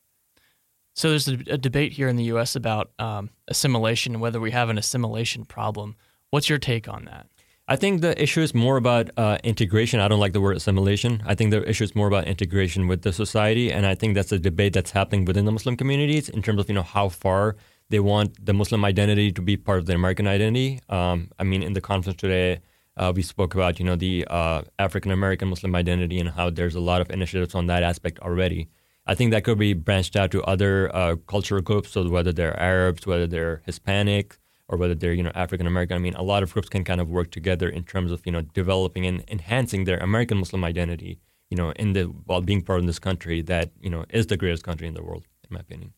So 0.99 1.09
there's 1.09 1.29
a, 1.29 1.37
a 1.51 1.57
debate 1.57 1.93
here 1.93 2.09
in 2.09 2.17
the 2.17 2.25
U.S. 2.25 2.57
about 2.57 2.91
um, 2.99 3.29
assimilation 3.47 4.15
and 4.15 4.21
whether 4.21 4.41
we 4.41 4.51
have 4.51 4.67
an 4.67 4.77
assimilation 4.77 5.45
problem. 5.45 5.95
What's 6.29 6.49
your 6.49 6.59
take 6.59 6.89
on 6.89 7.05
that? 7.05 7.27
I 7.69 7.77
think 7.77 8.01
the 8.01 8.21
issue 8.21 8.41
is 8.41 8.53
more 8.53 8.75
about 8.75 9.09
uh, 9.15 9.37
integration. 9.45 10.01
I 10.01 10.09
don't 10.09 10.19
like 10.19 10.33
the 10.33 10.41
word 10.41 10.57
assimilation. 10.57 11.23
I 11.25 11.35
think 11.35 11.51
the 11.51 11.63
issue 11.69 11.85
is 11.85 11.95
more 11.95 12.09
about 12.09 12.27
integration 12.27 12.89
with 12.89 13.03
the 13.03 13.13
society, 13.13 13.71
and 13.71 13.85
I 13.85 13.95
think 13.95 14.13
that's 14.13 14.33
a 14.33 14.39
debate 14.39 14.73
that's 14.73 14.91
happening 14.91 15.23
within 15.23 15.45
the 15.45 15.53
Muslim 15.53 15.77
communities 15.77 16.27
in 16.27 16.41
terms 16.41 16.59
of 16.59 16.67
you 16.67 16.75
know 16.75 16.83
how 16.83 17.07
far 17.07 17.55
they 17.87 18.01
want 18.01 18.45
the 18.45 18.53
Muslim 18.53 18.83
identity 18.83 19.31
to 19.31 19.41
be 19.41 19.55
part 19.55 19.79
of 19.79 19.85
the 19.85 19.93
American 19.93 20.27
identity. 20.27 20.81
Um, 20.89 21.31
I 21.39 21.45
mean, 21.45 21.63
in 21.63 21.71
the 21.71 21.81
conference 21.81 22.19
today, 22.19 22.59
uh, 22.97 23.13
we 23.15 23.21
spoke 23.21 23.55
about 23.55 23.79
you 23.79 23.85
know 23.85 23.95
the 23.95 24.27
uh, 24.29 24.63
African 24.77 25.11
American 25.11 25.47
Muslim 25.47 25.75
identity 25.75 26.19
and 26.19 26.27
how 26.27 26.49
there's 26.49 26.75
a 26.75 26.81
lot 26.81 26.99
of 26.99 27.09
initiatives 27.09 27.55
on 27.55 27.67
that 27.67 27.83
aspect 27.83 28.19
already. 28.19 28.67
I 29.09 29.15
think 29.15 29.31
that 29.31 29.43
could 29.43 29.57
be 29.57 29.73
branched 29.73 30.15
out 30.15 30.31
to 30.31 30.43
other 30.43 30.95
uh, 30.95 31.15
cultural 31.27 31.61
groups, 31.61 31.91
so 31.91 32.07
whether 32.09 32.31
they're 32.31 32.57
Arabs, 32.59 33.07
whether 33.07 33.27
they're 33.27 33.61
Hispanic, 33.65 34.37
or 34.67 34.77
whether 34.77 34.95
they're 34.95 35.13
you 35.13 35.23
know 35.23 35.31
African 35.35 35.67
American. 35.67 35.95
I 35.95 35.99
mean, 35.99 36.15
a 36.15 36.23
lot 36.23 36.43
of 36.43 36.53
groups 36.53 36.69
can 36.69 36.83
kind 36.83 37.01
of 37.01 37.09
work 37.09 37.31
together 37.31 37.67
in 37.67 37.83
terms 37.83 38.11
of 38.11 38.25
you 38.25 38.31
know 38.31 38.41
developing 38.41 39.05
and 39.05 39.23
enhancing 39.27 39.85
their 39.85 39.97
American 39.97 40.37
Muslim 40.37 40.63
identity 40.63 41.19
you 41.49 41.57
know, 41.57 41.71
in 41.71 41.93
the 41.93 42.03
while 42.03 42.41
being 42.41 42.61
part 42.61 42.79
of 42.79 42.85
this 42.85 42.99
country 42.99 43.41
that 43.43 43.71
you 43.81 43.89
know 43.89 44.05
is 44.09 44.27
the 44.27 44.37
greatest 44.37 44.63
country 44.63 44.87
in 44.87 44.93
the 44.93 45.03
world, 45.03 45.25
in 45.49 45.53
my 45.53 45.59
opinion. 45.59 45.93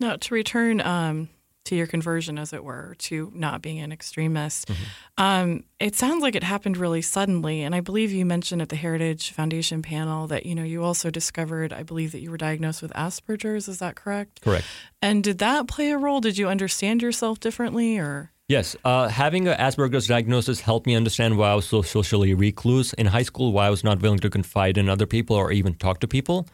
Now, 0.00 0.16
to 0.16 0.34
return 0.34 0.80
um, 0.80 1.28
to 1.68 1.76
your 1.76 1.86
conversion, 1.86 2.38
as 2.38 2.52
it 2.52 2.62
were, 2.62 2.94
to 2.98 3.32
not 3.34 3.62
being 3.62 3.78
an 3.78 3.92
extremist, 3.92 4.68
Mm-hmm. 4.68 5.24
um, 5.24 5.64
it 5.80 5.94
sounds 5.96 6.22
like 6.22 6.34
it 6.34 6.42
happened 6.42 6.76
really 6.76 7.00
suddenly. 7.02 7.62
And 7.62 7.74
I 7.74 7.80
believe 7.80 8.10
you 8.12 8.26
mentioned 8.26 8.60
at 8.60 8.68
the 8.68 8.76
Heritage 8.76 9.30
Foundation 9.30 9.80
panel 9.82 10.26
that 10.26 10.44
you 10.44 10.54
know 10.54 10.64
you 10.64 10.82
also 10.82 11.10
discovered, 11.10 11.72
I 11.72 11.82
believe, 11.82 12.12
that 12.12 12.20
you 12.20 12.30
were 12.30 12.36
diagnosed 12.36 12.82
with 12.82 12.92
Asperger's. 12.92 13.68
Is 13.68 13.78
that 13.78 13.94
correct? 13.94 14.42
Correct. 14.42 14.66
And 15.00 15.22
did 15.24 15.38
that 15.38 15.68
play 15.68 15.90
a 15.90 15.98
role? 15.98 16.20
Did 16.20 16.36
you 16.36 16.48
understand 16.48 17.00
yourself 17.02 17.38
differently, 17.40 17.98
or? 17.98 18.32
Yes, 18.48 18.74
uh, 18.84 19.08
having 19.08 19.46
an 19.46 19.58
Asperger's 19.58 20.06
diagnosis 20.06 20.60
helped 20.60 20.86
me 20.86 20.94
understand 20.96 21.36
why 21.38 21.50
I 21.50 21.54
was 21.54 21.66
so 21.66 21.82
socially 21.82 22.32
recluse 22.34 22.94
in 22.94 23.06
high 23.06 23.22
school, 23.24 23.52
why 23.52 23.66
I 23.66 23.70
was 23.70 23.84
not 23.84 24.00
willing 24.00 24.20
to 24.20 24.30
confide 24.30 24.78
in 24.78 24.88
other 24.88 25.06
people 25.06 25.36
or 25.36 25.52
even 25.52 25.74
talk 25.74 26.00
to 26.00 26.08
people. 26.08 26.46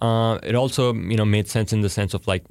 Uh, 0.00 0.38
it 0.42 0.54
also, 0.54 0.92
you 0.92 1.16
know, 1.16 1.24
made 1.24 1.48
sense 1.48 1.72
in 1.72 1.80
the 1.82 1.88
sense 1.88 2.12
of 2.14 2.26
like 2.26 2.44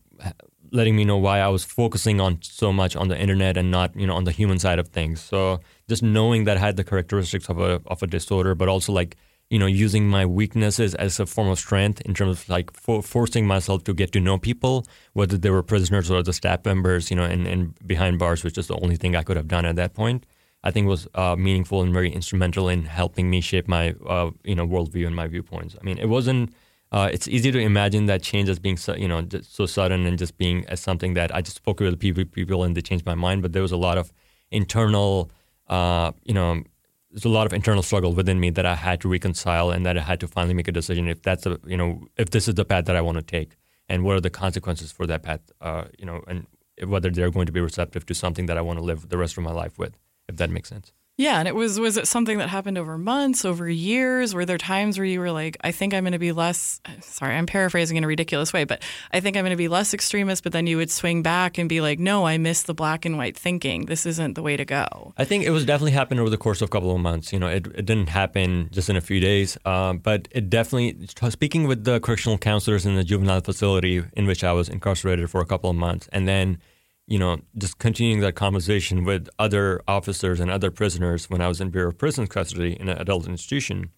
letting 0.71 0.95
me 0.95 1.06
know 1.06 1.17
why 1.17 1.39
I 1.39 1.47
was 1.47 1.63
focusing 1.63 2.19
on 2.19 2.39
so 2.41 2.71
much 2.71 2.95
on 2.95 3.08
the 3.08 3.19
internet 3.19 3.58
and 3.58 3.71
not, 3.71 3.95
you 3.95 4.08
know, 4.08 4.15
on 4.15 4.23
the 4.23 4.32
human 4.32 4.60
side 4.60 4.80
of 4.80 4.89
things. 4.89 5.21
So 5.21 5.60
just 5.88 6.04
knowing 6.04 6.45
that 6.45 6.58
I 6.58 6.60
had 6.60 6.78
the 6.78 6.84
characteristics 6.84 7.49
of 7.49 7.60
a 7.60 7.82
of 7.88 8.01
a 8.04 8.08
disorder, 8.08 8.56
but 8.56 8.67
also 8.67 8.91
like 8.91 9.17
you 9.49 9.60
know 9.60 9.67
using 9.67 10.08
my 10.08 10.25
weaknesses 10.25 10.95
as 10.95 11.19
a 11.19 11.25
form 11.25 11.49
of 11.49 11.60
strength 11.60 12.01
in 12.01 12.13
terms 12.13 12.41
of 12.41 12.49
like 12.49 12.71
for, 12.73 13.01
forcing 13.04 13.45
myself 13.45 13.84
to 13.86 13.93
get 13.93 14.12
to 14.13 14.19
know 14.19 14.38
people, 14.38 14.86
whether 15.13 15.38
they 15.38 15.49
were 15.49 15.63
prisoners 15.63 16.10
or 16.10 16.23
the 16.23 16.34
staff 16.34 16.65
members, 16.65 17.10
you 17.10 17.15
know, 17.15 17.23
and, 17.23 17.45
and 17.47 17.88
behind 17.88 18.19
bars, 18.19 18.43
which 18.43 18.58
is 18.58 18.67
the 18.67 18.78
only 18.80 18.95
thing 18.95 19.15
I 19.15 19.23
could 19.23 19.38
have 19.38 19.47
done 19.47 19.65
at 19.65 19.75
that 19.75 19.93
point. 19.93 20.25
I 20.63 20.71
think 20.71 20.88
was 20.88 21.08
uh, 21.13 21.36
meaningful 21.36 21.84
and 21.84 21.93
very 21.93 22.12
instrumental 22.12 22.69
in 22.69 22.86
helping 22.86 23.30
me 23.30 23.39
shape 23.39 23.67
my 23.67 23.93
uh, 24.08 24.32
you 24.43 24.56
know 24.56 24.67
worldview 24.67 25.06
and 25.06 25.15
my 25.15 25.28
viewpoints. 25.28 25.75
I 25.80 25.84
mean, 25.84 25.97
it 25.97 26.10
wasn't. 26.10 26.54
Uh, 26.91 27.10
it's 27.12 27.28
easy 27.28 27.52
to 27.52 27.60
imagine 27.60 28.06
that 28.06 28.21
change 28.21 28.48
as 28.48 28.60
being 28.60 28.78
so, 28.78 28.95
you 28.95 29.08
know 29.08 29.26
so 29.41 29.65
sudden 29.65 30.06
and 30.06 30.17
just 30.17 30.38
being 30.38 30.65
as 30.67 30.80
something 30.80 31.13
that 31.15 31.34
I 31.36 31.41
just 31.41 31.58
spoke 31.58 31.80
with 31.80 32.00
people, 32.00 32.24
people 32.26 32.63
and 32.63 32.76
they 32.76 32.82
changed 32.82 33.06
my 33.06 33.15
mind. 33.15 33.41
But 33.41 33.54
there 33.54 33.62
was 33.62 33.71
a 33.71 33.78
lot 33.78 33.98
of 33.98 34.13
internal, 34.52 35.32
uh, 35.67 36.12
you 36.24 36.34
know, 36.34 36.63
there's 37.12 37.26
a 37.26 37.30
lot 37.30 37.48
of 37.48 37.54
internal 37.54 37.82
struggle 37.82 38.13
within 38.13 38.39
me 38.39 38.50
that 38.52 38.65
I 38.65 38.76
had 38.76 39.02
to 39.02 39.10
reconcile 39.10 39.71
and 39.71 39.86
that 39.86 39.98
I 39.98 40.02
had 40.02 40.19
to 40.19 40.28
finally 40.28 40.54
make 40.54 40.67
a 40.67 40.71
decision 40.71 41.08
if 41.08 41.21
that's 41.21 41.45
a 41.45 41.58
you 41.65 41.78
know 41.78 42.08
if 42.17 42.30
this 42.30 42.48
is 42.48 42.56
the 42.56 42.65
path 42.65 42.86
that 42.86 42.95
I 42.95 43.02
want 43.02 43.17
to 43.17 43.24
take 43.24 43.56
and 43.89 44.04
what 44.04 44.15
are 44.15 44.21
the 44.21 44.30
consequences 44.30 44.91
for 44.91 45.06
that 45.08 45.24
path, 45.24 45.41
uh, 45.62 45.86
you 45.98 46.06
know, 46.06 46.24
and 46.28 46.48
whether 46.86 47.10
they're 47.10 47.32
going 47.32 47.45
to 47.45 47.52
be 47.52 47.62
receptive 47.62 48.06
to 48.08 48.13
something 48.13 48.48
that 48.48 48.58
I 48.58 48.62
want 48.62 48.80
to 48.80 48.86
live 48.86 49.10
the 49.10 49.17
rest 49.17 49.38
of 49.38 49.43
my 49.43 49.52
life 49.52 49.78
with, 49.78 49.98
if 50.28 50.38
that 50.38 50.50
makes 50.50 50.69
sense. 50.69 50.91
Yeah, 51.17 51.39
and 51.39 51.47
it 51.47 51.56
was 51.56 51.80
was 51.80 51.95
it 51.95 52.08
something 52.08 52.39
that 52.39 52.49
happened 52.49 52.78
over 52.78 52.97
months, 52.97 53.45
over 53.45 53.69
years? 53.69 54.34
Were 54.34 54.43
there 54.43 54.58
times 54.58 54.97
where 54.97 55.06
you 55.06 55.21
were 55.21 55.32
like, 55.32 55.56
I 55.62 55.71
think 55.71 55.93
I'm 55.93 56.04
going 56.04 56.12
to 56.12 56.19
be 56.19 56.34
less 56.34 56.82
sorry, 56.99 57.36
I'm 57.36 57.45
paraphrasing 57.45 57.95
in 57.95 58.04
a 58.04 58.08
ridiculous 58.08 58.51
way, 58.51 58.65
but 58.65 58.84
I 59.13 59.21
think 59.21 59.38
I'm 59.38 59.43
going 59.43 59.51
to 59.51 59.56
be 59.56 59.69
less 59.69 59.93
extremist, 59.93 60.43
but 60.43 60.51
then 60.51 60.67
you 60.67 60.75
would 60.75 60.91
swing 60.91 61.23
back 61.23 61.58
and 61.58 61.69
be 61.69 61.80
like, 61.80 61.99
no, 61.99 62.25
I 62.25 62.38
miss 62.38 62.63
the 62.63 62.73
black 62.73 63.06
and 63.06 63.17
white 63.17 63.38
thinking. 63.38 63.86
This 63.86 64.06
isn't 64.06 64.34
the 64.34 64.41
way 64.41 64.58
to 64.58 64.65
go. 64.65 65.13
I 65.17 65.23
think 65.23 65.45
it 65.45 65.51
was 65.51 65.63
definitely 65.63 65.91
happened 65.91 66.19
over 66.19 66.30
the 66.30 66.38
course 66.38 66.62
of 66.62 66.67
a 66.67 66.71
couple 66.71 66.93
of 66.93 66.99
months. 66.99 67.32
You 67.32 67.39
know, 67.39 67.47
it, 67.47 67.65
it 67.67 67.86
didn't 67.86 68.10
happen 68.10 68.67
just 68.73 68.89
in 68.89 68.97
a 68.97 69.01
few 69.01 69.21
days, 69.21 69.58
uh, 69.63 69.93
but 69.93 70.28
it 70.32 70.49
definitely. 70.49 71.08
Speaking 71.30 71.65
with 71.65 71.86
the 71.86 72.01
correctional 72.01 72.38
counselors 72.38 72.86
in 72.86 72.95
the 72.95 73.04
juvenile 73.06 73.39
facility 73.39 74.04
in 74.13 74.28
which 74.28 74.43
I 74.43 74.51
was 74.51 74.67
incarcerated 74.67 75.30
for 75.30 75.39
a 75.39 75.45
couple 75.45 75.69
of 75.69 75.78
months, 75.78 76.10
and 76.12 76.28
then 76.28 76.60
you 77.08 77.20
know, 77.20 77.38
just 77.58 77.78
continuing 77.78 78.22
that 78.22 78.36
conversation 78.36 79.04
with 79.04 79.30
other 79.38 79.82
officers 79.88 80.39
and 80.39 80.50
other 80.50 80.72
prisoners 80.72 81.30
when 81.30 81.41
I 81.41 81.48
was 81.48 81.62
in 81.62 81.70
Bureau 81.70 81.89
of 81.89 81.98
Prisons 81.98 82.30
custody 82.30 82.78
in 82.80 82.89
an 82.89 82.98
adult 82.98 83.28
institution, 83.28 83.91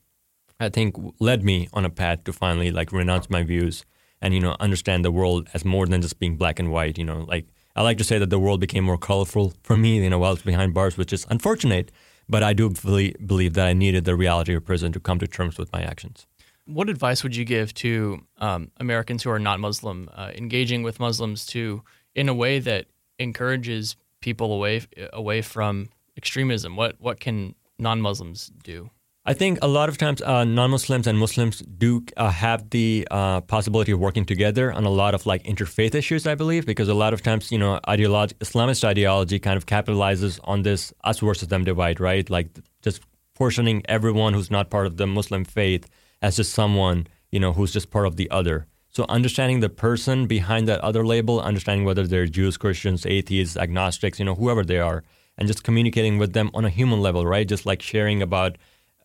I 0.60 0.70
think 0.70 0.96
led 1.20 1.43
me 1.43 1.70
on 1.72 1.86
a 1.86 1.89
path 1.89 2.24
to 2.26 2.34
finally 2.34 2.72
like 2.72 2.91
renounce 2.91 3.30
my 3.30 3.43
views 3.43 3.86
and 4.22 4.34
you 4.34 4.39
know 4.39 4.56
understand 4.60 5.06
the 5.06 5.12
world 5.12 5.48
as 5.54 5.63
more 5.63 5.86
than 5.86 6.02
just 6.02 6.20
being 6.20 6.36
black 6.36 6.60
and 6.60 6.72
white. 6.72 6.98
You 6.98 7.06
know, 7.06 7.20
like 7.28 7.48
I 7.76 7.82
like 7.82 7.98
to 8.00 8.04
say 8.04 8.17
that 8.17 8.30
the 8.30 8.39
world 8.39 8.60
became 8.60 8.84
more 8.84 8.98
colorful 8.98 9.54
for 9.63 9.78
me, 9.78 10.04
you 10.04 10.10
know, 10.10 10.20
while 10.20 10.32
I 10.32 10.34
was 10.34 10.41
behind 10.41 10.74
bars, 10.74 10.98
which 10.98 11.13
is 11.13 11.26
unfortunate, 11.30 11.91
but 12.28 12.43
I 12.43 12.54
do 12.54 12.70
believe 12.70 13.54
that 13.54 13.67
I 13.67 13.74
needed 13.74 14.06
the 14.06 14.15
reality 14.15 14.54
of 14.56 14.65
prison 14.65 14.91
to 14.93 15.00
come 15.00 15.20
to 15.20 15.28
terms 15.28 15.58
with 15.58 15.72
my 15.72 15.82
actions. 15.82 16.26
What 16.65 16.89
advice 16.89 17.24
would 17.24 17.36
you 17.36 17.46
give 17.46 17.74
to 17.76 18.20
um, 18.39 18.72
Americans 18.78 19.24
who 19.24 19.30
are 19.30 19.39
not 19.39 19.62
Muslim, 19.62 20.10
uh, 20.13 20.32
engaging 20.36 20.84
with 20.84 21.00
Muslims 21.00 21.46
to 21.48 21.84
in 22.13 22.28
a 22.28 22.34
way 22.34 22.60
that 22.60 22.88
encourages 23.19 23.95
people 24.21 24.53
away 24.53 24.82
away 25.13 25.41
from 25.41 25.89
extremism? 26.15 26.75
What 26.75 26.95
what 26.99 27.19
can 27.19 27.56
non-Muslims 27.80 28.51
do? 28.63 28.89
I 29.30 29.34
think 29.34 29.60
a 29.62 29.67
lot 29.67 29.89
of 29.89 29.97
times 29.97 30.21
uh, 30.21 30.45
non-Muslims 30.45 31.06
and 31.06 31.19
Muslims 31.19 31.60
do 31.60 32.06
uh, 32.15 32.30
have 32.30 32.69
the 32.69 33.06
uh, 33.12 33.41
possibility 33.41 33.91
of 33.91 33.99
working 33.99 34.23
together 34.23 34.71
on 34.71 34.86
a 34.86 34.89
lot 34.89 35.13
of 35.13 35.25
like 35.25 35.43
interfaith 35.43 35.93
issues. 35.95 36.25
I 36.25 36.36
believe 36.36 36.65
because 36.65 36.88
a 36.88 36.93
lot 36.93 37.13
of 37.13 37.21
times 37.21 37.51
you 37.51 37.58
know 37.58 37.80
ideology, 37.89 38.36
Islamist 38.36 38.86
ideology 38.86 39.38
kind 39.38 39.58
of 39.58 39.65
capitalizes 39.65 40.39
on 40.45 40.62
this 40.62 40.93
us 41.03 41.19
versus 41.19 41.49
them 41.49 41.65
divide, 41.65 41.99
right? 41.99 42.30
Like 42.30 42.47
just 42.82 43.01
portioning 43.36 43.84
everyone 43.89 44.34
who's 44.34 44.49
not 44.49 44.69
part 44.69 44.88
of 44.88 44.95
the 44.95 45.06
Muslim 45.06 45.43
faith 45.43 45.89
as 46.21 46.38
just 46.38 46.53
someone 46.53 47.06
you 47.30 47.39
know 47.41 47.51
who's 47.51 47.73
just 47.73 47.91
part 47.91 48.08
of 48.08 48.15
the 48.15 48.32
other. 48.32 48.65
So 48.98 49.06
understanding 49.10 49.60
the 49.60 49.70
person 49.70 50.26
behind 50.26 50.68
that 50.68 50.80
other 50.82 51.06
label, 51.06 51.40
understanding 51.40 51.86
whether 51.86 52.08
they're 52.08 52.26
Jews, 52.26 52.58
Christians, 52.58 53.06
atheists, 53.06 53.56
agnostics, 53.56 54.18
you 54.18 54.26
know, 54.26 54.34
whoever 54.34 54.66
they 54.66 54.80
are, 54.80 55.04
and 55.38 55.48
just 55.48 55.64
communicating 55.64 56.18
with 56.18 56.34
them 56.34 56.50
on 56.56 56.66
a 56.66 56.72
human 56.72 57.00
level, 57.00 57.24
right? 57.24 57.48
Just 57.48 57.68
like 57.68 57.84
sharing 57.84 58.24
about, 58.24 58.58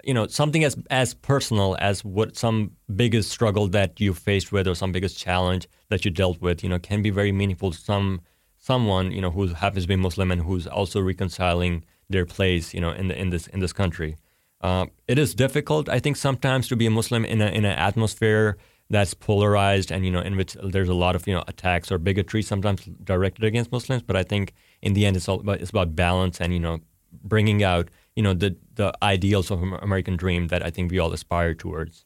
you 0.03 0.15
know, 0.15 0.27
something 0.29 0.65
as 0.65 0.79
as 0.89 1.13
personal 1.13 1.77
as 1.79 2.07
what 2.07 2.39
some 2.39 2.71
biggest 2.97 3.29
struggle 3.31 3.69
that 3.69 4.01
you 4.01 4.15
faced 4.15 4.51
with 4.51 4.67
or 4.67 4.75
some 4.75 4.93
biggest 4.93 5.19
challenge 5.19 5.69
that 5.91 6.07
you 6.07 6.11
dealt 6.11 6.41
with, 6.41 6.63
you 6.65 6.71
know, 6.71 6.79
can 6.79 7.03
be 7.03 7.11
very 7.11 7.31
meaningful 7.31 7.71
to 7.71 7.77
some 7.77 8.23
someone, 8.57 9.13
you 9.13 9.21
know, 9.21 9.31
who 9.31 9.49
happens 9.49 9.85
to 9.85 9.89
be 9.89 9.97
Muslim 9.97 10.31
and 10.31 10.41
who's 10.41 10.67
also 10.67 11.03
reconciling 11.03 11.85
their 12.09 12.25
place, 12.25 12.73
you 12.73 12.81
know, 12.81 12.93
in 12.93 13.09
the 13.09 13.21
in 13.21 13.29
this 13.29 13.47
in 13.49 13.61
this 13.61 13.75
country. 13.75 14.17
Uh, 14.63 14.87
it 15.07 15.19
is 15.19 15.35
difficult, 15.35 15.91
I 15.91 15.99
think, 15.99 16.17
sometimes 16.17 16.67
to 16.69 16.77
be 16.77 16.87
a 16.87 16.91
Muslim 16.91 17.27
in 17.27 17.43
a 17.43 17.49
in 17.49 17.67
an 17.67 17.77
atmosphere 17.77 18.57
that's 18.93 19.15
polarized 19.15 19.91
and 19.91 20.05
you 20.05 20.13
know 20.13 20.21
in 20.21 20.37
which 20.37 20.55
there's 20.63 20.91
a 20.91 20.95
lot 20.95 21.17
of 21.17 21.27
you 21.27 21.35
know 21.35 21.43
attacks 21.49 21.91
or 21.91 21.97
bigotry 21.97 22.43
sometimes 22.43 22.85
directed 23.03 23.43
against 23.43 23.73
Muslims. 23.73 24.03
But 24.03 24.17
I 24.17 24.23
think 24.23 24.53
in 24.83 24.93
the 24.93 25.07
end 25.07 25.17
it's 25.17 25.29
all 25.29 25.41
about 25.41 25.61
it's 25.63 25.71
about 25.71 25.97
balance 25.97 26.41
and 26.41 26.53
you 26.53 26.61
know 26.61 26.81
bringing 27.25 27.65
out 27.65 27.89
you 28.15 28.23
know 28.23 28.35
the 28.35 28.55
the 28.75 28.93
ideals 29.03 29.51
of 29.51 29.63
American 29.63 30.17
dream 30.17 30.49
that 30.49 30.65
I 30.65 30.71
think 30.71 30.93
we 30.93 30.99
all 30.99 31.13
aspire 31.13 31.55
towards. 31.55 32.05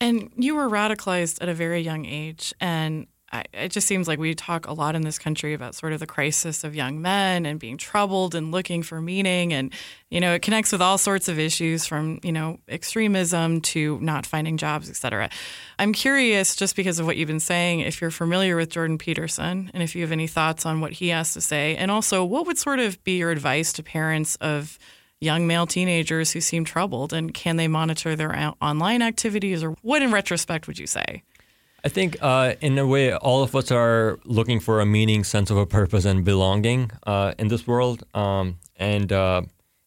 And 0.00 0.30
you 0.36 0.56
were 0.56 0.68
radicalized 0.68 1.40
at 1.40 1.48
a 1.48 1.54
very 1.54 1.80
young 1.80 2.04
age, 2.04 2.52
and 2.60 3.06
I, 3.30 3.44
it 3.52 3.72
just 3.72 3.86
seems 3.86 4.08
like 4.08 4.18
we 4.18 4.34
talk 4.34 4.66
a 4.66 4.72
lot 4.72 4.94
in 4.94 5.02
this 5.02 5.18
country 5.18 5.52
about 5.52 5.74
sort 5.74 5.92
of 5.92 6.00
the 6.00 6.06
crisis 6.06 6.64
of 6.64 6.74
young 6.74 7.02
men 7.02 7.44
and 7.44 7.60
being 7.60 7.76
troubled 7.76 8.34
and 8.34 8.50
looking 8.50 8.82
for 8.82 9.02
meaning. 9.02 9.52
And, 9.52 9.70
you 10.08 10.18
know, 10.18 10.32
it 10.32 10.40
connects 10.40 10.72
with 10.72 10.80
all 10.80 10.96
sorts 10.96 11.28
of 11.28 11.38
issues 11.38 11.86
from, 11.86 12.20
you 12.22 12.32
know, 12.32 12.58
extremism 12.68 13.60
to 13.60 13.98
not 14.00 14.24
finding 14.24 14.56
jobs, 14.56 14.88
et 14.88 14.96
cetera. 14.96 15.28
I'm 15.78 15.92
curious, 15.92 16.56
just 16.56 16.74
because 16.74 16.98
of 16.98 17.04
what 17.04 17.18
you've 17.18 17.28
been 17.28 17.38
saying, 17.38 17.80
if 17.80 18.00
you're 18.00 18.10
familiar 18.10 18.56
with 18.56 18.70
Jordan 18.70 18.96
Peterson 18.96 19.70
and 19.74 19.82
if 19.82 19.94
you 19.94 20.00
have 20.02 20.12
any 20.12 20.26
thoughts 20.26 20.64
on 20.64 20.80
what 20.80 20.92
he 20.92 21.08
has 21.08 21.34
to 21.34 21.42
say. 21.42 21.76
And 21.76 21.90
also, 21.90 22.24
what 22.24 22.46
would 22.46 22.56
sort 22.56 22.78
of 22.78 23.02
be 23.04 23.18
your 23.18 23.30
advice 23.30 23.74
to 23.74 23.82
parents 23.82 24.36
of 24.36 24.78
young 25.20 25.46
male 25.46 25.66
teenagers 25.66 26.32
who 26.32 26.40
seem 26.40 26.64
troubled? 26.64 27.12
And 27.12 27.34
can 27.34 27.56
they 27.56 27.68
monitor 27.68 28.16
their 28.16 28.54
online 28.62 29.02
activities? 29.02 29.62
Or 29.62 29.76
what, 29.82 30.00
in 30.00 30.12
retrospect, 30.12 30.66
would 30.66 30.78
you 30.78 30.86
say? 30.86 31.24
I 31.84 31.88
think, 31.88 32.16
uh, 32.20 32.54
in 32.60 32.76
a 32.76 32.86
way, 32.86 33.14
all 33.14 33.42
of 33.42 33.54
us 33.54 33.70
are 33.70 34.18
looking 34.24 34.58
for 34.58 34.80
a 34.80 34.86
meaning, 34.86 35.22
sense 35.22 35.48
of 35.50 35.56
a 35.56 35.66
purpose, 35.66 36.04
and 36.04 36.24
belonging 36.24 36.90
uh, 37.06 37.34
in 37.38 37.48
this 37.48 37.66
world. 37.68 38.02
Um, 38.14 38.58
and 38.76 39.12
uh, 39.12 39.42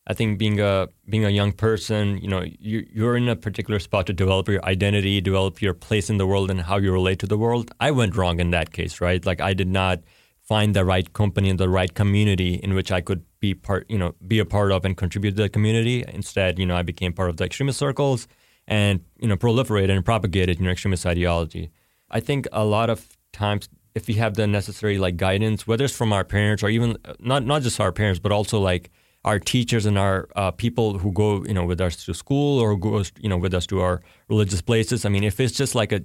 I 0.08 0.14
think 0.14 0.40
being 0.40 0.62
a 0.62 0.88
being 1.10 1.26
a 1.26 1.30
young 1.30 1.52
person, 1.52 2.18
you 2.20 2.30
know, 2.30 2.44
you, 2.44 2.88
you're 2.94 3.18
in 3.18 3.28
a 3.28 3.36
particular 3.36 3.80
spot 3.80 4.08
to 4.08 4.14
develop 4.14 4.48
your 4.48 4.64
identity, 4.64 5.20
develop 5.20 5.62
your 5.62 5.74
place 5.74 6.10
in 6.10 6.18
the 6.18 6.26
world, 6.26 6.50
and 6.50 6.62
how 6.62 6.78
you 6.78 6.94
relate 6.94 7.20
to 7.20 7.28
the 7.28 7.38
world. 7.38 7.72
I 7.82 7.92
went 7.92 8.16
wrong 8.16 8.40
in 8.40 8.52
that 8.52 8.72
case, 8.72 9.02
right? 9.02 9.26
Like 9.26 9.42
I 9.42 9.54
did 9.54 9.68
not 9.68 10.00
find 10.44 10.74
the 10.74 10.86
right 10.86 11.12
company 11.12 11.50
and 11.50 11.60
the 11.60 11.70
right 11.70 11.94
community 11.94 12.56
in 12.56 12.74
which 12.74 12.92
I 12.92 13.02
could 13.02 13.24
be 13.42 13.54
part, 13.54 13.86
you 13.90 13.98
know, 13.98 14.16
be 14.26 14.40
a 14.40 14.46
part 14.46 14.72
of 14.72 14.86
and 14.86 14.96
contribute 14.96 15.36
to 15.36 15.44
the 15.44 15.50
community. 15.50 16.06
Instead, 16.08 16.58
you 16.58 16.66
know, 16.66 16.76
I 16.76 16.84
became 16.84 17.12
part 17.12 17.30
of 17.30 17.36
the 17.36 17.44
extremist 17.44 17.80
circles 17.80 18.30
and 18.68 19.02
you 19.20 19.28
know 19.28 19.36
proliferated 19.36 19.92
and 19.92 20.06
propagated 20.06 20.60
you 20.60 20.66
know 20.66 20.72
extremist 20.72 21.06
ideology. 21.06 21.72
I 22.12 22.20
think 22.20 22.48
a 22.52 22.66
lot 22.66 22.90
of 22.90 23.18
times 23.34 23.70
if 23.96 24.08
we 24.08 24.14
have 24.16 24.36
the 24.36 24.48
necessary 24.48 24.98
like 24.98 25.18
guidance, 25.18 25.68
whether 25.68 25.86
it's 25.86 25.96
from 25.96 26.14
our 26.14 26.24
parents 26.24 26.64
or 26.64 26.70
even 26.70 26.98
not 27.20 27.46
not 27.46 27.62
just 27.62 27.80
our 27.80 27.92
parents, 27.92 28.20
but 28.20 28.32
also 28.32 28.60
like 28.60 28.92
our 29.24 29.40
teachers 29.40 29.86
and 29.86 29.98
our 29.98 30.28
uh, 30.36 30.52
people 30.52 30.98
who 30.98 31.12
go 31.12 31.44
you 31.46 31.54
know 31.54 31.66
with 31.66 31.82
us 31.82 32.06
to 32.06 32.14
school 32.14 32.60
or 32.60 32.76
goes 32.76 33.12
you 33.20 33.30
know 33.30 33.38
with 33.38 33.54
us 33.54 33.66
to 33.68 33.82
our 33.82 34.02
religious 34.30 34.62
places. 34.62 35.06
I 35.06 35.10
mean, 35.10 35.24
if 35.24 35.40
it's 35.40 35.54
just 35.54 35.76
like 35.76 35.92
a 35.92 36.02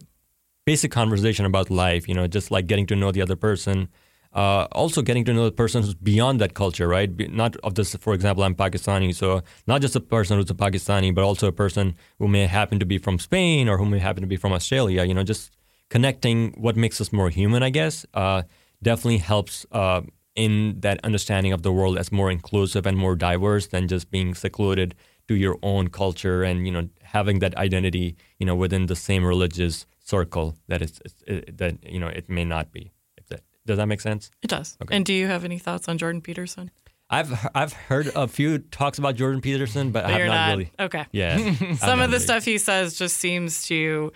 basic 0.65 0.91
conversation 0.91 1.45
about 1.45 1.71
life, 1.71 2.09
you 2.09 2.15
know, 2.15 2.27
just 2.27 2.51
like 2.51 2.67
getting 2.67 2.87
to 2.87 2.97
know 2.97 3.13
the 3.13 3.23
other 3.23 3.37
person, 3.37 3.89
uh, 4.33 4.67
also 4.73 5.01
getting 5.01 5.25
to 5.25 5.33
know 5.33 5.45
the 5.45 5.53
person 5.53 5.83
who's 5.83 5.95
beyond 5.95 6.41
that 6.41 6.55
culture, 6.55 6.89
right? 6.89 7.11
Not 7.31 7.57
of 7.63 7.77
this, 7.77 7.95
for 7.95 8.13
example, 8.15 8.43
I'm 8.43 8.55
Pakistani, 8.55 9.15
so 9.15 9.43
not 9.67 9.81
just 9.81 9.95
a 9.95 10.01
person 10.01 10.39
who's 10.39 10.51
a 10.51 10.55
Pakistani, 10.55 11.15
but 11.15 11.23
also 11.23 11.47
a 11.47 11.53
person 11.53 11.95
who 12.19 12.27
may 12.27 12.47
happen 12.47 12.81
to 12.81 12.87
be 12.87 12.99
from 12.99 13.19
Spain 13.19 13.69
or 13.69 13.79
who 13.79 13.87
may 13.87 14.01
happen 14.01 14.23
to 14.23 14.27
be 14.27 14.37
from 14.37 14.53
Australia. 14.53 15.05
You 15.05 15.15
know, 15.15 15.23
just 15.23 15.57
connecting 15.89 16.53
what 16.61 16.77
makes 16.77 17.01
us 17.01 17.13
more 17.13 17.31
human, 17.31 17.63
I 17.63 17.71
guess, 17.71 18.05
uh, 18.15 18.43
definitely 18.83 19.19
helps 19.19 19.67
uh, 19.73 20.03
in 20.35 20.81
that 20.81 21.01
understanding 21.05 21.53
of 21.53 21.63
the 21.63 21.73
world 21.73 21.97
as 21.99 22.13
more 22.13 22.31
inclusive 22.31 22.87
and 22.87 22.97
more 22.97 23.17
diverse 23.17 23.69
than 23.69 23.89
just 23.89 24.11
being 24.11 24.35
secluded 24.35 24.95
to 25.29 25.35
your 25.35 25.59
own 25.63 25.89
culture 25.89 26.43
and 26.45 26.67
you 26.67 26.73
know 26.73 26.89
having 27.03 27.39
that 27.41 27.57
identity, 27.57 28.17
you 28.39 28.47
know, 28.47 28.55
within 28.55 28.87
the 28.87 28.97
same 28.97 29.25
religious 29.25 29.87
circle 30.05 30.57
that 30.69 30.83
it, 30.83 31.57
that 31.59 31.79
you 31.91 31.99
know 31.99 32.09
it 32.09 32.29
may 32.29 32.45
not 32.45 32.71
be. 32.73 32.93
If 33.17 33.27
that, 33.29 33.41
does 33.65 33.79
that 33.79 33.87
make 33.87 34.01
sense? 34.01 34.31
It 34.43 34.49
does. 34.51 34.77
Okay. 34.83 34.95
And 34.97 35.05
do 35.05 35.13
you 35.13 35.27
have 35.27 35.45
any 35.45 35.59
thoughts 35.59 35.89
on 35.89 35.99
Jordan 35.99 36.21
Peterson? 36.21 36.71
I've 37.09 37.33
I've 37.55 37.73
heard 37.73 38.11
a 38.15 38.29
few 38.29 38.59
talks 38.59 38.99
about 38.99 39.15
Jordan 39.17 39.41
Peterson, 39.41 39.91
but, 39.91 40.05
I 40.05 40.09
But 40.09 40.11
have 40.11 40.19
you're 40.19 40.29
not, 40.29 40.35
not. 40.35 40.51
really. 40.51 40.71
Okay. 40.81 41.07
Yeah, 41.13 41.37
Some 41.77 42.01
of 42.01 42.11
the 42.11 42.17
really. 42.17 42.19
stuff 42.21 42.45
he 42.45 42.59
says 42.59 42.99
just 42.99 43.17
seems 43.19 43.67
to 43.69 44.13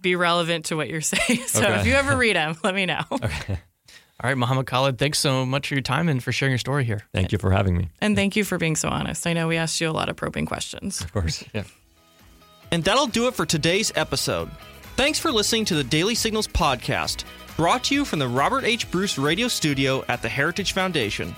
be 0.00 0.16
relevant 0.16 0.66
to 0.66 0.76
what 0.76 0.88
you're 0.88 1.00
saying. 1.12 1.42
So 1.46 1.62
Okay. 1.62 1.80
if 1.80 1.86
you 1.86 1.92
ever 1.94 2.16
read 2.16 2.36
them, 2.36 2.56
let 2.62 2.74
me 2.74 2.86
know. 2.86 3.02
Okay. 3.12 3.58
All 4.22 4.28
right, 4.30 4.36
Mohammed 4.38 4.66
Khalid, 4.66 4.98
thanks 4.98 5.18
so 5.18 5.44
much 5.44 5.66
for 5.66 5.74
your 5.74 5.82
time 5.82 6.08
and 6.08 6.22
for 6.22 6.30
sharing 6.30 6.52
your 6.52 6.58
story 6.58 6.84
here. 6.84 7.00
Thank 7.12 7.32
you 7.32 7.38
for 7.38 7.50
having 7.50 7.76
me. 7.76 7.88
And 8.00 8.14
thank 8.14 8.36
you 8.36 8.44
for 8.44 8.56
being 8.56 8.76
so 8.76 8.88
honest. 8.88 9.26
I 9.26 9.32
know 9.32 9.48
we 9.48 9.56
asked 9.56 9.80
you 9.80 9.88
a 9.88 9.90
lot 9.90 10.08
of 10.08 10.14
probing 10.14 10.46
questions. 10.46 11.00
Of 11.00 11.12
course. 11.12 11.42
Yeah. 11.54 11.64
And 12.70 12.84
that'll 12.84 13.06
do 13.08 13.26
it 13.26 13.34
for 13.34 13.44
today's 13.44 13.90
episode. 13.96 14.48
Thanks 14.96 15.18
for 15.18 15.32
listening 15.32 15.64
to 15.66 15.74
the 15.74 15.82
Daily 15.84 16.14
Signals 16.14 16.46
podcast, 16.46 17.24
brought 17.56 17.82
to 17.84 17.94
you 17.94 18.04
from 18.04 18.18
the 18.20 18.28
Robert 18.28 18.64
H. 18.64 18.90
Bruce 18.92 19.18
Radio 19.18 19.48
Studio 19.48 20.04
at 20.08 20.22
the 20.22 20.28
Heritage 20.28 20.72
Foundation. 20.72 21.34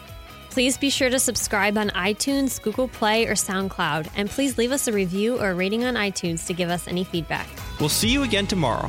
Please 0.54 0.78
be 0.78 0.88
sure 0.88 1.10
to 1.10 1.18
subscribe 1.18 1.76
on 1.76 1.90
iTunes, 1.90 2.62
Google 2.62 2.86
Play, 2.86 3.26
or 3.26 3.32
SoundCloud. 3.32 4.08
And 4.14 4.30
please 4.30 4.56
leave 4.56 4.70
us 4.70 4.86
a 4.86 4.92
review 4.92 5.36
or 5.40 5.50
a 5.50 5.54
rating 5.54 5.82
on 5.82 5.94
iTunes 5.94 6.46
to 6.46 6.54
give 6.54 6.70
us 6.70 6.86
any 6.86 7.02
feedback. 7.02 7.48
We'll 7.80 7.88
see 7.88 8.08
you 8.08 8.22
again 8.22 8.46
tomorrow. 8.46 8.88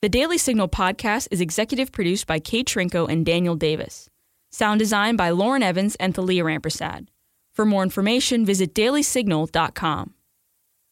The 0.00 0.08
Daily 0.08 0.38
Signal 0.38 0.70
podcast 0.70 1.28
is 1.30 1.42
executive 1.42 1.92
produced 1.92 2.26
by 2.26 2.38
Kate 2.38 2.66
Trinko 2.66 3.06
and 3.10 3.26
Daniel 3.26 3.56
Davis. 3.56 4.08
Sound 4.50 4.78
design 4.78 5.16
by 5.16 5.28
Lauren 5.28 5.62
Evans 5.62 5.94
and 5.96 6.14
Thalia 6.14 6.44
Rampersad. 6.44 7.08
For 7.52 7.66
more 7.66 7.82
information, 7.82 8.46
visit 8.46 8.74
dailysignal.com. 8.74 10.14